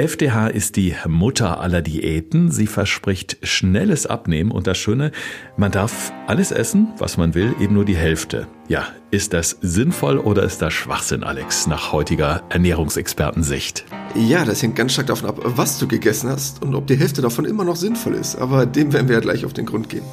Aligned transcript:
FDH 0.00 0.46
ist 0.46 0.76
die 0.76 0.94
Mutter 1.06 1.60
aller 1.60 1.82
Diäten. 1.82 2.50
Sie 2.50 2.66
verspricht 2.66 3.36
schnelles 3.42 4.06
Abnehmen 4.06 4.50
und 4.50 4.66
das 4.66 4.78
Schöne, 4.78 5.12
man 5.58 5.72
darf 5.72 6.10
alles 6.26 6.52
essen, 6.52 6.88
was 6.96 7.18
man 7.18 7.34
will, 7.34 7.54
eben 7.60 7.74
nur 7.74 7.84
die 7.84 7.96
Hälfte. 7.96 8.46
Ja, 8.66 8.88
ist 9.10 9.34
das 9.34 9.58
sinnvoll 9.60 10.16
oder 10.16 10.42
ist 10.42 10.62
das 10.62 10.72
Schwachsinn, 10.72 11.22
Alex, 11.22 11.66
nach 11.66 11.92
heutiger 11.92 12.42
Ernährungsexpertensicht? 12.48 13.84
Ja, 14.14 14.46
das 14.46 14.62
hängt 14.62 14.74
ganz 14.74 14.94
stark 14.94 15.08
davon 15.08 15.28
ab, 15.28 15.38
was 15.44 15.78
du 15.78 15.86
gegessen 15.86 16.30
hast 16.30 16.62
und 16.62 16.74
ob 16.74 16.86
die 16.86 16.96
Hälfte 16.96 17.20
davon 17.20 17.44
immer 17.44 17.64
noch 17.64 17.76
sinnvoll 17.76 18.14
ist. 18.14 18.36
Aber 18.36 18.64
dem 18.64 18.94
werden 18.94 19.08
wir 19.08 19.16
ja 19.16 19.20
gleich 19.20 19.44
auf 19.44 19.52
den 19.52 19.66
Grund 19.66 19.90
gehen. 19.90 20.04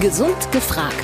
Gesund 0.00 0.52
gefragt. 0.52 0.94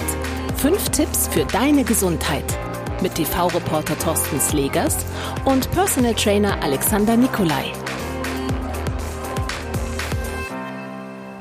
Fünf 0.54 0.90
Tipps 0.90 1.26
für 1.26 1.44
deine 1.44 1.82
Gesundheit 1.82 2.56
mit 3.02 3.14
TV-Reporter 3.14 3.98
Thorsten 3.98 4.40
Slegers 4.40 4.96
und 5.44 5.70
Personal 5.70 6.14
Trainer 6.14 6.62
Alexander 6.62 7.16
Nikolai. 7.16 7.72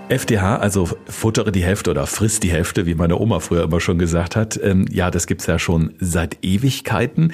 FDH, 0.08 0.58
also 0.58 0.88
futtere 1.08 1.52
die 1.52 1.64
Hälfte 1.64 1.90
oder 1.90 2.06
frisst 2.06 2.44
die 2.44 2.52
Hälfte, 2.52 2.86
wie 2.86 2.94
meine 2.94 3.20
Oma 3.20 3.40
früher 3.40 3.64
immer 3.64 3.80
schon 3.80 3.98
gesagt 3.98 4.36
hat. 4.36 4.60
Ähm, 4.62 4.86
ja, 4.92 5.10
das 5.10 5.26
gibt's 5.26 5.48
ja 5.48 5.58
schon 5.58 5.94
seit 6.00 6.38
Ewigkeiten. 6.44 7.34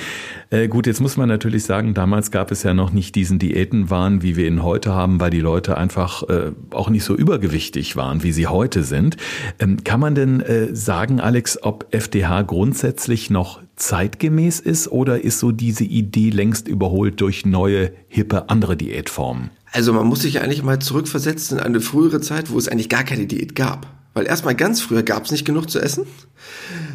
Äh, 0.51 0.69
gut, 0.69 0.87
jetzt 0.87 1.01
muss 1.01 1.17
man 1.17 1.27
natürlich 1.27 1.65
sagen, 1.65 1.93
damals 1.93 2.31
gab 2.31 2.49
es 2.49 2.63
ja 2.63 2.73
noch 2.73 2.91
nicht 2.93 3.15
diesen 3.15 3.39
Diätenwahn, 3.39 4.21
wie 4.21 4.37
wir 4.37 4.47
ihn 4.47 4.63
heute 4.63 4.93
haben, 4.93 5.19
weil 5.19 5.31
die 5.31 5.41
Leute 5.41 5.77
einfach 5.77 6.23
äh, 6.29 6.53
auch 6.69 6.89
nicht 6.89 7.03
so 7.03 7.13
übergewichtig 7.13 7.97
waren, 7.97 8.23
wie 8.23 8.31
sie 8.31 8.47
heute 8.47 8.83
sind. 8.83 9.17
Ähm, 9.59 9.83
kann 9.83 9.99
man 9.99 10.15
denn 10.15 10.39
äh, 10.39 10.73
sagen, 10.73 11.19
Alex, 11.19 11.61
ob 11.61 11.93
FDH 11.93 12.43
grundsätzlich 12.43 13.29
noch 13.29 13.61
zeitgemäß 13.75 14.61
ist 14.61 14.87
oder 14.87 15.21
ist 15.21 15.39
so 15.39 15.51
diese 15.51 15.83
Idee 15.83 16.29
längst 16.29 16.69
überholt 16.69 17.19
durch 17.19 17.45
neue, 17.45 17.91
hippe, 18.07 18.49
andere 18.49 18.77
Diätformen? 18.77 19.49
Also 19.71 19.93
man 19.93 20.07
muss 20.07 20.21
sich 20.21 20.35
ja 20.35 20.41
eigentlich 20.41 20.63
mal 20.63 20.79
zurückversetzen 20.79 21.57
in 21.57 21.63
eine 21.63 21.81
frühere 21.81 22.21
Zeit, 22.21 22.51
wo 22.51 22.57
es 22.57 22.67
eigentlich 22.67 22.89
gar 22.89 23.03
keine 23.03 23.25
Diät 23.25 23.55
gab. 23.55 23.87
Weil 24.13 24.25
erstmal 24.25 24.55
ganz 24.55 24.81
früher 24.81 25.03
gab 25.03 25.25
es 25.25 25.31
nicht 25.31 25.45
genug 25.45 25.69
zu 25.69 25.79
essen. 25.79 26.05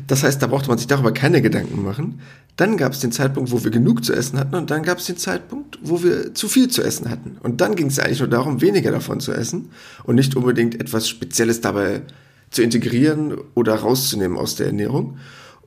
Das 0.07 0.23
heißt, 0.23 0.43
da 0.43 0.47
brauchte 0.47 0.69
man 0.69 0.77
sich 0.77 0.87
darüber 0.87 1.13
keine 1.13 1.41
Gedanken 1.41 1.83
machen. 1.83 2.21
Dann 2.57 2.77
gab 2.77 2.93
es 2.93 3.01
den 3.01 3.13
Zeitpunkt, 3.13 3.51
wo 3.51 3.65
wir 3.65 3.71
genug 3.71 4.05
zu 4.05 4.13
essen 4.13 4.39
hatten 4.39 4.55
und 4.55 4.71
dann 4.71 4.83
gab 4.83 4.99
es 4.99 5.07
den 5.07 5.17
Zeitpunkt, 5.17 5.79
wo 5.83 6.03
wir 6.03 6.35
zu 6.35 6.49
viel 6.49 6.69
zu 6.69 6.83
essen 6.83 7.11
hatten. 7.11 7.39
Und 7.43 7.61
dann 7.61 7.75
ging 7.75 7.87
es 7.87 7.99
eigentlich 7.99 8.21
nur 8.21 8.29
darum, 8.29 8.61
weniger 8.61 8.91
davon 8.91 9.21
zu 9.21 9.33
essen 9.33 9.71
und 10.05 10.15
nicht 10.15 10.37
unbedingt 10.37 10.79
etwas 10.79 11.09
Spezielles 11.09 11.61
dabei 11.61 12.03
zu 12.51 12.63
integrieren 12.63 13.35
oder 13.55 13.75
rauszunehmen 13.75 14.39
aus 14.39 14.57
der 14.57 14.67
Ernährung. 14.67 15.19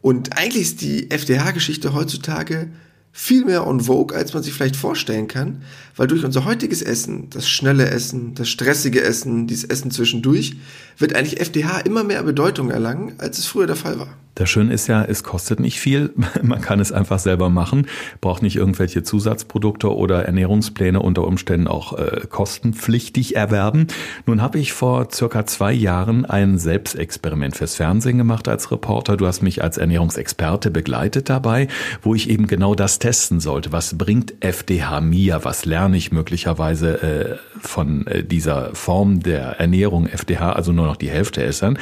Und 0.01 0.38
eigentlich 0.38 0.63
ist 0.63 0.81
die 0.81 1.11
FDH-Geschichte 1.11 1.94
heutzutage 1.94 2.69
viel 3.11 3.45
mehr 3.45 3.65
on 3.65 3.81
vogue, 3.81 4.15
als 4.15 4.33
man 4.33 4.43
sich 4.43 4.53
vielleicht 4.53 4.75
vorstellen 4.75 5.27
kann, 5.27 5.63
weil 5.95 6.07
durch 6.07 6.23
unser 6.23 6.45
heutiges 6.45 6.81
Essen, 6.81 7.29
das 7.29 7.49
schnelle 7.49 7.89
Essen, 7.89 8.35
das 8.35 8.49
stressige 8.49 9.01
Essen, 9.01 9.47
dieses 9.47 9.66
Essen 9.66 9.91
zwischendurch, 9.91 10.55
wird 10.97 11.16
eigentlich 11.16 11.39
FDH 11.39 11.79
immer 11.79 12.03
mehr 12.03 12.23
Bedeutung 12.23 12.69
erlangen, 12.69 13.13
als 13.17 13.39
es 13.39 13.45
früher 13.45 13.67
der 13.67 13.75
Fall 13.75 13.99
war. 13.99 14.16
Das 14.35 14.49
Schöne 14.49 14.73
ist 14.73 14.88
ja, 14.88 15.03
es 15.03 15.23
kostet 15.23 15.59
nicht 15.59 15.80
viel. 15.80 16.13
Man 16.41 16.61
kann 16.61 16.80
es 16.80 16.91
einfach 16.91 17.19
selber 17.19 17.49
machen, 17.49 17.88
braucht 18.22 18.41
nicht 18.41 18.55
irgendwelche 18.55 19.03
Zusatzprodukte 19.03 19.94
oder 19.94 20.25
Ernährungspläne 20.25 21.02
unter 21.02 21.27
Umständen 21.27 21.67
auch 21.67 21.97
äh, 21.97 22.22
kostenpflichtig 22.30 23.35
erwerben. 23.35 23.88
Nun 24.25 24.41
habe 24.41 24.59
ich 24.59 24.72
vor 24.72 25.09
circa 25.11 25.45
zwei 25.45 25.73
Jahren 25.73 26.25
ein 26.25 26.57
Selbstexperiment 26.57 27.57
fürs 27.57 27.75
Fernsehen 27.75 28.17
gemacht 28.17 28.47
als 28.47 28.72
Reporter. 28.72 29.17
Du 29.17 29.27
hast 29.27 29.41
mich 29.41 29.61
als 29.61 29.77
Ernährungsexperte 29.77 30.72
begleitet 30.72 31.30
dabei, 31.30 31.67
wo 32.02 32.16
ich 32.16 32.30
eben 32.30 32.47
genau 32.47 32.75
das 32.75 33.00
testen 33.00 33.41
sollte. 33.41 33.73
Was 33.73 33.97
bringt 33.97 34.35
FDH 34.39 35.02
mir? 35.02 35.41
Was 35.44 35.66
lerne 35.66 35.97
ich 35.97 36.11
möglicherweise 36.11 37.02
äh, 37.02 37.35
von 37.59 38.07
äh, 38.07 38.23
dieser 38.23 38.73
Form 38.73 39.19
der 39.19 39.59
Ernährung 39.59 40.07
FDH, 40.07 40.53
also 40.53 40.72
nur 40.72 40.85
noch 40.85 40.97
die 40.97 41.09
Hälfte 41.09 41.44
essen? 41.44 41.77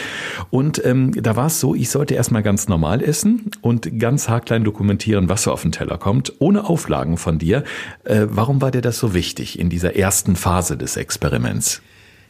Und 0.50 0.84
ähm, 0.84 1.12
da 1.22 1.36
war 1.36 1.48
es 1.48 1.60
so, 1.60 1.76
ich 1.76 1.90
sollte 1.90 2.16
erstmal 2.16 2.47
ganz 2.48 2.70
normal 2.70 3.04
essen 3.04 3.52
und 3.60 4.00
ganz 4.00 4.30
haarklein 4.30 4.64
dokumentieren, 4.64 5.28
was 5.28 5.44
so 5.44 5.52
auf 5.52 5.64
den 5.64 5.74
Teller 5.74 5.98
kommt, 5.98 6.32
ohne 6.40 6.64
Auflagen 6.64 7.18
von 7.18 7.40
dir. 7.40 7.66
Äh, 8.06 8.28
warum 8.30 8.62
war 8.62 8.72
dir 8.72 8.80
das 8.80 9.00
so 9.00 9.14
wichtig 9.14 9.60
in 9.60 9.70
dieser 9.70 9.98
ersten 9.98 10.38
Phase 10.38 10.78
des 10.78 10.96
Experiments? 10.96 11.82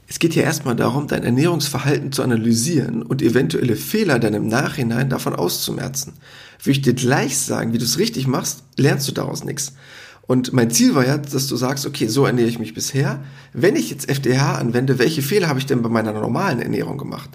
Es 0.07 0.17
geht 0.17 0.33
hier 0.33 0.43
erstmal 0.43 0.75
darum, 0.75 1.05
dein 1.05 1.23
Ernährungsverhalten 1.23 2.11
zu 2.11 2.23
analysieren 2.23 3.03
und 3.03 3.21
eventuelle 3.21 3.75
Fehler 3.75 4.17
dann 4.17 4.33
im 4.33 4.47
Nachhinein 4.47 5.11
davon 5.11 5.35
auszumerzen. 5.35 6.13
Will 6.63 6.71
ich 6.71 6.81
dir 6.81 6.95
gleich 6.95 7.37
sagen, 7.37 7.71
wie 7.73 7.77
du 7.77 7.85
es 7.85 7.99
richtig 7.99 8.25
machst, 8.25 8.63
lernst 8.75 9.07
du 9.07 9.11
daraus 9.11 9.43
nichts. 9.43 9.73
Und 10.25 10.51
mein 10.51 10.71
Ziel 10.71 10.95
war 10.95 11.05
ja, 11.05 11.19
dass 11.19 11.45
du 11.45 11.55
sagst, 11.55 11.85
okay, 11.85 12.07
so 12.07 12.25
ernähre 12.25 12.49
ich 12.49 12.57
mich 12.57 12.73
bisher. 12.73 13.19
Wenn 13.53 13.75
ich 13.75 13.91
jetzt 13.91 14.09
FDH 14.09 14.55
anwende, 14.55 14.97
welche 14.97 15.21
Fehler 15.21 15.47
habe 15.47 15.59
ich 15.59 15.67
denn 15.67 15.83
bei 15.83 15.89
meiner 15.89 16.11
normalen 16.11 16.59
Ernährung 16.59 16.97
gemacht? 16.97 17.29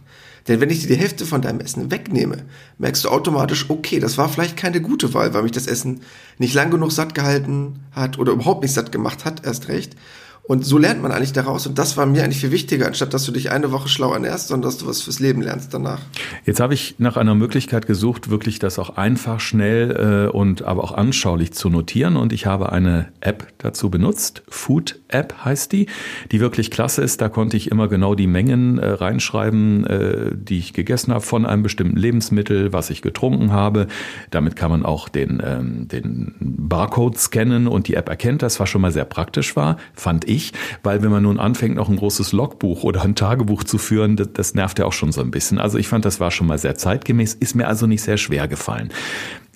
Denn 0.49 0.61
wenn 0.61 0.71
ich 0.71 0.81
dir 0.81 0.89
die 0.89 0.97
Hälfte 0.97 1.25
von 1.25 1.41
deinem 1.41 1.61
Essen 1.61 1.91
wegnehme, 1.91 2.39
merkst 2.79 3.05
du 3.05 3.09
automatisch, 3.09 3.71
okay, 3.71 4.01
das 4.01 4.19
war 4.19 4.29
vielleicht 4.29 4.57
keine 4.57 4.81
gute 4.81 5.15
Wahl, 5.15 5.35
weil 5.35 5.43
mich 5.43 5.53
das 5.53 5.67
Essen 5.67 6.01
nicht 6.39 6.55
lang 6.55 6.71
genug 6.71 6.91
satt 6.91 7.15
gehalten 7.15 7.81
hat 7.93 8.19
oder 8.19 8.33
überhaupt 8.33 8.63
nicht 8.63 8.75
satt 8.75 8.91
gemacht 8.91 9.25
hat, 9.25 9.47
erst 9.47 9.69
recht. 9.69 9.97
Und 10.45 10.67
so 10.67 10.77
lernt 10.77 11.01
man 11.01 11.13
eigentlich 11.13 11.33
daraus. 11.33 11.69
Und 11.69 11.79
das 11.79 11.97
war 11.97 12.05
mir 12.05 12.25
eigentlich 12.25 12.41
viel 12.41 12.51
wichtiger, 12.51 12.89
anstatt 12.89 13.15
dass 13.15 13.25
du 13.25 13.31
dich 13.31 13.53
eine 13.53 13.71
Woche 13.71 13.89
schlau 13.89 14.13
ernährst, 14.13 14.49
sondern 14.49 14.69
dass 14.69 14.79
du 14.79 14.89
was 14.89 15.01
fürs 15.01 15.21
Leben 15.21 15.41
lernst 15.41 15.73
danach. 15.73 16.01
Jetzt 16.45 16.59
habe 16.59 16.75
ich 16.75 16.97
nach 16.99 17.17
einer 17.17 17.37
Möglichkeit 17.37 17.87
gesucht, 17.87 18.29
wirklich 18.29 18.59
das 18.59 18.81
auch 18.81 18.97
einfach, 18.97 19.39
schnell 19.39 20.27
äh, 20.29 20.37
und 20.37 20.63
aber 20.63 20.83
auch 20.83 20.93
anschaulich 20.93 21.53
zu 21.53 21.71
notieren. 21.71 22.17
Und 22.17 22.33
ich 22.33 22.47
habe 22.47 22.73
eine 22.73 23.13
App 23.21 23.47
dazu 23.59 23.89
benutzt. 23.89 24.43
Food 24.49 24.99
App 25.07 25.33
heißt 25.45 25.71
die, 25.71 25.87
die 26.33 26.41
wirklich 26.41 26.73
klasse 26.73 27.03
ist. 27.03 27.21
Da 27.21 27.29
konnte 27.29 27.57
ich 27.57 27.71
immer 27.71 27.87
genau 27.87 28.17
die 28.17 28.27
Mengen 28.27 28.79
äh, 28.79 28.89
reinschreiben, 28.89 29.87
äh, 29.87 30.31
die 30.35 30.59
ich 30.59 30.73
gegessen 30.73 31.13
habe 31.13 31.25
von 31.25 31.47
einem 31.47 31.63
bestimmten 31.63 31.97
Lebensmittel, 31.97 32.73
was 32.73 32.91
ich 32.91 33.01
getrunken 33.01 33.53
habe. 33.53 33.87
Damit 34.31 34.57
kann 34.57 34.73
man 34.73 34.85
auch 34.85 35.09
den, 35.09 35.41
ähm, 35.45 35.87
den 35.87 36.35
Barcode 36.41 37.17
scannen 37.17 37.69
und 37.69 37.87
die 37.87 37.95
App 37.95 38.09
erkennt 38.09 38.43
das, 38.43 38.59
was 38.59 38.69
schon 38.69 38.81
mal 38.81 38.91
sehr 38.91 39.05
praktisch 39.05 39.55
war, 39.55 39.77
fand 39.95 40.29
ich 40.29 40.32
ich, 40.35 40.53
weil 40.83 41.03
wenn 41.03 41.11
man 41.11 41.23
nun 41.23 41.39
anfängt, 41.39 41.77
noch 41.77 41.89
ein 41.89 41.97
großes 41.97 42.33
Logbuch 42.33 42.85
oder 42.85 43.03
ein 43.03 43.15
Tagebuch 43.15 43.65
zu 43.65 43.79
führen, 43.79 44.17
das, 44.17 44.33
das 44.33 44.55
nervt 44.55 44.79
ja 44.79 44.85
auch 44.87 44.93
schon 44.93 45.13
so 45.13 45.21
ein 45.21 45.31
bisschen. 45.31 45.59
Also 45.59 45.79
ich 45.79 45.89
fand, 45.89 46.05
das 46.05 46.21
war 46.21 46.31
schon 46.31 46.47
mal 46.47 46.59
sehr 46.59 46.77
zeitgemäß, 46.77 47.35
ist 47.35 47.55
mir 47.55 47.69
also 47.69 47.87
nicht 47.87 48.03
sehr 48.03 48.17
schwer 48.17 48.49
gefallen. 48.49 48.91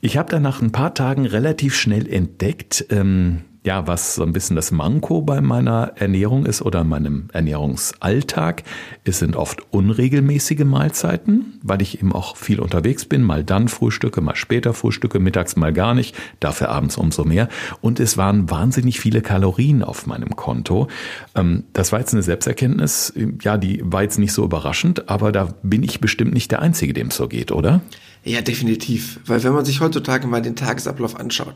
Ich 0.00 0.16
habe 0.16 0.31
dann 0.31 0.42
nach 0.42 0.60
ein 0.60 0.72
paar 0.72 0.94
Tagen 0.94 1.26
relativ 1.26 1.75
schnell 1.75 2.06
entdeckt, 2.09 2.87
ähm, 2.91 3.42
ja, 3.66 3.88
was 3.88 4.15
so 4.15 4.22
ein 4.22 4.32
bisschen 4.32 4.54
das 4.54 4.71
Manko 4.71 5.22
bei 5.22 5.41
meiner 5.41 5.93
Ernährung 5.97 6.47
ist 6.47 6.62
oder 6.62 6.84
meinem 6.84 7.28
Ernährungsalltag. 7.32 8.62
Es 9.03 9.19
sind 9.19 9.34
oft 9.34 9.60
unregelmäßige 9.72 10.65
Mahlzeiten, 10.65 11.59
weil 11.65 11.82
ich 11.82 11.99
eben 11.99 12.12
auch 12.12 12.37
viel 12.37 12.60
unterwegs 12.60 13.05
bin, 13.05 13.22
mal 13.22 13.43
dann 13.43 13.66
frühstücke, 13.66 14.21
mal 14.21 14.37
später 14.37 14.72
frühstücke, 14.72 15.19
mittags 15.19 15.56
mal 15.56 15.72
gar 15.72 15.94
nicht, 15.94 16.15
dafür 16.38 16.69
abends 16.69 16.97
umso 16.97 17.25
mehr. 17.25 17.49
Und 17.81 17.99
es 17.99 18.16
waren 18.16 18.49
wahnsinnig 18.49 19.00
viele 19.00 19.21
Kalorien 19.21 19.82
auf 19.82 20.06
meinem 20.06 20.37
Konto. 20.37 20.87
Ähm, 21.34 21.65
das 21.72 21.91
war 21.91 21.99
jetzt 21.99 22.15
eine 22.15 22.22
Selbsterkenntnis, 22.22 23.12
ja, 23.43 23.59
die 23.59 23.82
war 23.84 24.05
jetzt 24.05 24.21
nicht 24.21 24.32
so 24.32 24.44
überraschend, 24.44 25.09
aber 25.09 25.32
da 25.32 25.53
bin 25.65 25.82
ich 25.82 26.00
bestimmt 26.00 26.32
nicht 26.32 26.53
der 26.53 26.62
Einzige, 26.62 26.93
dem 26.93 27.09
es 27.09 27.16
so 27.16 27.26
geht, 27.26 27.50
oder? 27.50 27.81
Ja, 28.22 28.43
definitiv. 28.43 29.19
Weil 29.26 29.43
wenn 29.43 29.53
man 29.53 29.65
sich 29.65 29.81
heutzutage 29.81 30.28
mal 30.28 30.41
den 30.41 30.55
Tagesablauf 30.55 31.19
anschaut, 31.19 31.55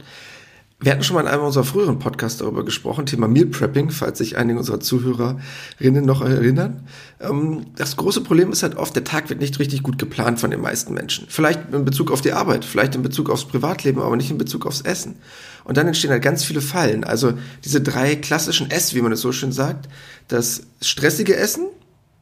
wir 0.82 0.92
hatten 0.92 1.02
schon 1.02 1.14
mal 1.14 1.20
in 1.20 1.28
einem 1.28 1.42
unserer 1.42 1.64
früheren 1.64 1.98
Podcasts 1.98 2.38
darüber 2.38 2.64
gesprochen, 2.64 3.04
Thema 3.04 3.28
Meal 3.28 3.46
Prepping, 3.46 3.90
falls 3.90 4.16
sich 4.16 4.38
einige 4.38 4.58
unserer 4.58 4.80
Zuhörerinnen 4.80 6.06
noch 6.06 6.22
erinnern. 6.22 6.86
Ähm, 7.20 7.66
das 7.76 7.96
große 7.96 8.22
Problem 8.22 8.50
ist 8.50 8.62
halt 8.62 8.76
oft, 8.76 8.96
der 8.96 9.04
Tag 9.04 9.28
wird 9.28 9.40
nicht 9.40 9.58
richtig 9.58 9.82
gut 9.82 9.98
geplant 9.98 10.40
von 10.40 10.50
den 10.50 10.62
meisten 10.62 10.94
Menschen. 10.94 11.26
Vielleicht 11.28 11.74
in 11.74 11.84
Bezug 11.84 12.10
auf 12.10 12.22
die 12.22 12.32
Arbeit, 12.32 12.64
vielleicht 12.64 12.94
in 12.94 13.02
Bezug 13.02 13.28
aufs 13.28 13.44
Privatleben, 13.44 14.00
aber 14.00 14.16
nicht 14.16 14.30
in 14.30 14.38
Bezug 14.38 14.64
aufs 14.64 14.80
Essen. 14.80 15.16
Und 15.64 15.76
dann 15.76 15.86
entstehen 15.86 16.10
halt 16.10 16.22
ganz 16.22 16.44
viele 16.44 16.62
Fallen. 16.62 17.04
Also 17.04 17.34
diese 17.62 17.82
drei 17.82 18.16
klassischen 18.16 18.70
S, 18.70 18.94
wie 18.94 19.02
man 19.02 19.12
es 19.12 19.20
so 19.20 19.32
schön 19.32 19.52
sagt, 19.52 19.86
das 20.28 20.62
stressige 20.80 21.36
Essen, 21.36 21.66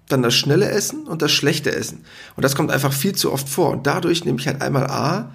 dann 0.08 0.22
das 0.22 0.34
schnelle 0.34 0.68
Essen 0.68 1.06
und 1.06 1.22
das 1.22 1.30
schlechte 1.30 1.70
Essen. 1.70 2.04
Und 2.34 2.44
das 2.44 2.56
kommt 2.56 2.72
einfach 2.72 2.92
viel 2.92 3.14
zu 3.14 3.32
oft 3.32 3.48
vor. 3.48 3.70
Und 3.70 3.86
dadurch 3.86 4.24
nehme 4.24 4.40
ich 4.40 4.48
halt 4.48 4.62
einmal 4.62 4.86
A, 4.88 5.30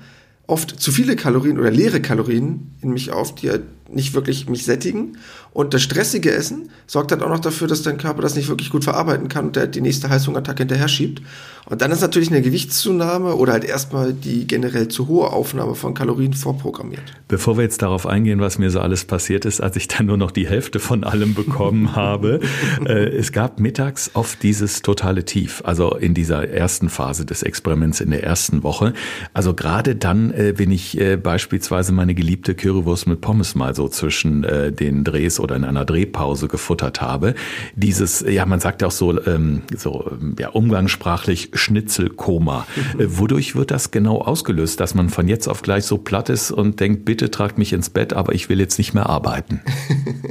oft 0.53 0.79
zu 0.79 0.91
viele 0.91 1.15
Kalorien 1.15 1.59
oder 1.59 1.71
leere 1.71 1.99
Kalorien 1.99 2.75
in 2.79 2.91
mich 2.91 3.11
auf, 3.11 3.33
die 3.33 3.49
halt 3.49 3.63
nicht 3.89 4.13
wirklich 4.13 4.49
mich 4.49 4.65
sättigen. 4.65 5.17
Und 5.51 5.73
das 5.73 5.83
stressige 5.83 6.31
Essen 6.31 6.69
sorgt 6.87 7.11
dann 7.11 7.21
auch 7.21 7.29
noch 7.29 7.39
dafür, 7.39 7.67
dass 7.67 7.83
dein 7.83 7.97
Körper 7.97 8.21
das 8.21 8.35
nicht 8.35 8.49
wirklich 8.49 8.69
gut 8.69 8.83
verarbeiten 8.83 9.27
kann 9.27 9.45
und 9.45 9.55
der 9.55 9.67
die 9.67 9.81
nächste 9.81 10.09
Heißhungerattacke 10.09 10.63
hinterher 10.63 10.87
schiebt. 10.87 11.21
Und 11.65 11.81
dann 11.81 11.91
ist 11.91 12.01
natürlich 12.01 12.29
eine 12.29 12.41
Gewichtszunahme 12.41 13.35
oder 13.35 13.53
halt 13.53 13.63
erstmal 13.63 14.13
die 14.13 14.45
generell 14.47 14.89
zu 14.89 15.07
hohe 15.07 15.31
Aufnahme 15.31 15.75
von 15.75 15.93
Kalorien 15.93 16.33
vorprogrammiert. 16.33 17.03
Bevor 17.29 17.57
wir 17.57 17.63
jetzt 17.63 17.81
darauf 17.81 18.05
eingehen, 18.05 18.41
was 18.41 18.57
mir 18.57 18.69
so 18.69 18.81
alles 18.81 19.05
passiert 19.05 19.45
ist, 19.45 19.61
als 19.61 19.77
ich 19.77 19.87
dann 19.87 20.07
nur 20.07 20.17
noch 20.17 20.31
die 20.31 20.47
Hälfte 20.47 20.79
von 20.79 21.05
allem 21.05 21.35
bekommen 21.35 21.95
habe, 21.95 22.41
äh, 22.85 23.05
es 23.07 23.31
gab 23.31 23.59
mittags 23.59 24.11
oft 24.13 24.43
dieses 24.43 24.81
totale 24.81 25.23
Tief, 25.23 25.61
also 25.65 25.95
in 25.95 26.13
dieser 26.13 26.49
ersten 26.49 26.89
Phase 26.89 27.25
des 27.25 27.43
Experiments 27.43 28.01
in 28.01 28.11
der 28.11 28.23
ersten 28.23 28.63
Woche. 28.63 28.93
Also 29.33 29.53
gerade 29.53 29.95
dann, 29.95 30.31
äh, 30.31 30.57
wenn 30.57 30.71
ich 30.71 30.99
äh, 30.99 31.15
beispielsweise 31.15 31.93
meine 31.93 32.13
geliebte 32.13 32.55
Currywurst 32.55 33.07
mit 33.07 33.21
Pommes 33.21 33.55
mal 33.55 33.72
mal 33.73 33.75
so 33.75 33.89
zwischen 33.89 34.43
äh, 34.43 34.71
den 34.71 35.03
Drehs 35.03 35.39
oder 35.39 35.55
in 35.55 35.63
einer 35.63 35.85
Drehpause 35.85 36.47
gefuttert 36.47 37.01
habe. 37.01 37.35
Dieses, 37.75 38.21
ja, 38.27 38.45
man 38.45 38.59
sagt 38.59 38.81
ja 38.81 38.87
auch 38.87 38.91
so, 38.91 39.25
ähm, 39.25 39.63
so 39.75 40.11
ja, 40.39 40.49
umgangssprachlich 40.49 41.49
Schnitzelkoma. 41.53 42.65
Äh, 42.97 43.05
wodurch 43.07 43.55
wird 43.55 43.71
das 43.71 43.91
genau 43.91 44.21
ausgelöst, 44.21 44.79
dass 44.79 44.95
man 44.95 45.09
von 45.09 45.27
jetzt 45.27 45.47
auf 45.47 45.61
gleich 45.61 45.85
so 45.85 45.97
platt 45.97 46.29
ist 46.29 46.51
und 46.51 46.79
denkt, 46.79 47.05
bitte 47.05 47.31
tragt 47.31 47.57
mich 47.57 47.73
ins 47.73 47.89
Bett, 47.89 48.13
aber 48.13 48.33
ich 48.33 48.49
will 48.49 48.59
jetzt 48.59 48.77
nicht 48.77 48.93
mehr 48.93 49.07
arbeiten? 49.07 49.61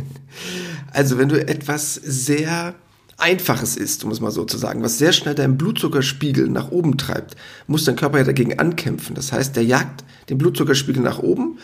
also 0.92 1.18
wenn 1.18 1.28
du 1.28 1.46
etwas 1.46 1.94
sehr 1.94 2.74
Einfaches 3.18 3.76
ist, 3.76 4.02
um 4.04 4.10
es 4.10 4.20
mal 4.20 4.32
so 4.32 4.44
zu 4.44 4.58
sagen, 4.58 4.82
was 4.82 4.98
sehr 4.98 5.12
schnell 5.12 5.34
deinen 5.34 5.56
Blutzuckerspiegel 5.56 6.48
nach 6.48 6.70
oben 6.72 6.96
treibt, 6.96 7.36
muss 7.68 7.84
dein 7.84 7.94
Körper 7.94 8.18
ja 8.18 8.24
dagegen 8.24 8.58
ankämpfen. 8.58 9.14
Das 9.14 9.32
heißt, 9.32 9.54
der 9.54 9.64
jagt 9.64 10.02
den 10.28 10.38
Blutzuckerspiegel 10.38 11.02
nach 11.02 11.20
oben. 11.20 11.58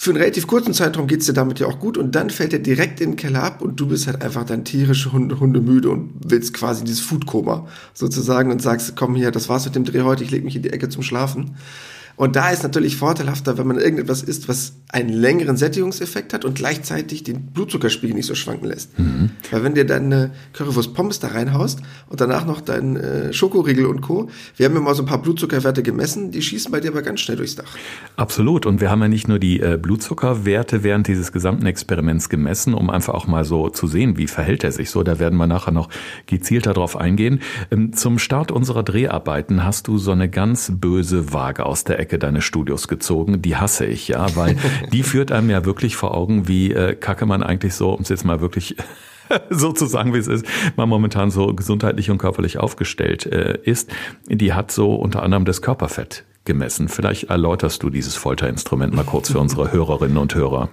Für 0.00 0.10
einen 0.10 0.20
relativ 0.20 0.46
kurzen 0.46 0.74
Zeitraum 0.74 1.08
geht 1.08 1.22
es 1.22 1.26
dir 1.26 1.32
damit 1.32 1.58
ja 1.58 1.66
auch 1.66 1.80
gut 1.80 1.98
und 1.98 2.14
dann 2.14 2.30
fällt 2.30 2.52
er 2.52 2.60
direkt 2.60 3.00
in 3.00 3.10
den 3.10 3.16
Keller 3.16 3.42
ab 3.42 3.60
und 3.60 3.80
du 3.80 3.88
bist 3.88 4.06
halt 4.06 4.22
einfach 4.22 4.44
dann 4.44 4.64
tierische 4.64 5.10
Hunde, 5.10 5.40
Hunde 5.40 5.60
müde 5.60 5.90
und 5.90 6.12
willst 6.24 6.54
quasi 6.54 6.84
dieses 6.84 7.00
Foodkoma 7.00 7.66
sozusagen 7.94 8.52
und 8.52 8.62
sagst, 8.62 8.94
komm 8.94 9.16
hier, 9.16 9.32
das 9.32 9.48
war's 9.48 9.64
mit 9.64 9.74
dem 9.74 9.84
Dreh 9.84 10.02
heute, 10.02 10.22
ich 10.22 10.30
leg 10.30 10.44
mich 10.44 10.54
in 10.54 10.62
die 10.62 10.70
Ecke 10.70 10.88
zum 10.88 11.02
Schlafen. 11.02 11.56
Und 12.18 12.34
da 12.34 12.50
ist 12.50 12.64
natürlich 12.64 12.96
vorteilhafter, 12.96 13.58
wenn 13.58 13.66
man 13.68 13.78
irgendetwas 13.78 14.24
isst, 14.24 14.48
was 14.48 14.72
einen 14.88 15.08
längeren 15.08 15.56
Sättigungseffekt 15.56 16.34
hat 16.34 16.44
und 16.44 16.56
gleichzeitig 16.56 17.22
den 17.22 17.46
Blutzuckerspiegel 17.52 18.16
nicht 18.16 18.26
so 18.26 18.34
schwanken 18.34 18.66
lässt. 18.66 18.98
Mhm. 18.98 19.30
Weil 19.52 19.62
wenn 19.62 19.74
dir 19.74 19.86
deine 19.86 20.32
Currywurst 20.52 20.94
Pommes 20.94 21.20
da 21.20 21.28
reinhaust 21.28 21.80
und 22.08 22.20
danach 22.20 22.44
noch 22.44 22.60
dein 22.60 22.96
äh, 22.96 23.32
Schokoriegel 23.32 23.86
und 23.86 24.00
Co., 24.00 24.28
wir 24.56 24.66
haben 24.66 24.74
ja 24.74 24.80
mal 24.80 24.96
so 24.96 25.04
ein 25.04 25.06
paar 25.06 25.22
Blutzuckerwerte 25.22 25.84
gemessen, 25.84 26.32
die 26.32 26.42
schießen 26.42 26.72
bei 26.72 26.80
dir 26.80 26.90
aber 26.90 27.02
ganz 27.02 27.20
schnell 27.20 27.36
durchs 27.36 27.54
Dach. 27.54 27.76
Absolut. 28.16 28.66
Und 28.66 28.80
wir 28.80 28.90
haben 28.90 29.00
ja 29.00 29.08
nicht 29.08 29.28
nur 29.28 29.38
die 29.38 29.60
äh, 29.60 29.78
Blutzuckerwerte 29.80 30.82
während 30.82 31.06
dieses 31.06 31.30
gesamten 31.30 31.66
Experiments 31.66 32.28
gemessen, 32.28 32.74
um 32.74 32.90
einfach 32.90 33.14
auch 33.14 33.28
mal 33.28 33.44
so 33.44 33.68
zu 33.68 33.86
sehen, 33.86 34.16
wie 34.16 34.26
verhält 34.26 34.64
er 34.64 34.72
sich 34.72 34.90
so. 34.90 35.04
Da 35.04 35.20
werden 35.20 35.38
wir 35.38 35.46
nachher 35.46 35.72
noch 35.72 35.88
gezielter 36.26 36.74
drauf 36.74 36.96
eingehen. 36.96 37.42
Ähm, 37.70 37.92
zum 37.92 38.18
Start 38.18 38.50
unserer 38.50 38.82
Dreharbeiten 38.82 39.64
hast 39.64 39.86
du 39.86 39.98
so 39.98 40.10
eine 40.10 40.28
ganz 40.28 40.72
böse 40.74 41.32
Waage 41.32 41.64
aus 41.64 41.84
der 41.84 42.00
Ecke 42.00 42.07
Ecke 42.08 42.18
deines 42.18 42.44
Studios 42.44 42.88
gezogen. 42.88 43.42
Die 43.42 43.56
hasse 43.56 43.84
ich, 43.84 44.08
ja, 44.08 44.34
weil 44.34 44.56
die 44.92 45.02
führt 45.02 45.30
einem 45.30 45.50
ja 45.50 45.66
wirklich 45.66 45.96
vor 45.96 46.14
Augen, 46.14 46.48
wie 46.48 46.72
äh, 46.72 46.94
kacke 46.94 47.26
man 47.26 47.42
eigentlich 47.42 47.74
so, 47.74 47.92
um 47.92 48.00
es 48.00 48.08
jetzt 48.08 48.24
mal 48.24 48.40
wirklich 48.40 48.76
so 49.50 49.72
zu 49.72 49.84
sagen, 49.84 50.14
wie 50.14 50.18
es 50.18 50.26
ist, 50.26 50.46
man 50.76 50.88
momentan 50.88 51.30
so 51.30 51.54
gesundheitlich 51.54 52.10
und 52.10 52.16
körperlich 52.16 52.58
aufgestellt 52.58 53.26
äh, 53.26 53.58
ist. 53.62 53.90
Die 54.26 54.54
hat 54.54 54.70
so 54.70 54.94
unter 54.94 55.22
anderem 55.22 55.44
das 55.44 55.60
Körperfett 55.60 56.24
gemessen. 56.46 56.88
Vielleicht 56.88 57.24
erläuterst 57.24 57.82
du 57.82 57.90
dieses 57.90 58.16
Folterinstrument 58.16 58.94
mal 58.94 59.04
kurz 59.04 59.30
für 59.30 59.38
unsere 59.38 59.70
Hörerinnen 59.70 60.16
und 60.16 60.34
Hörer. 60.34 60.70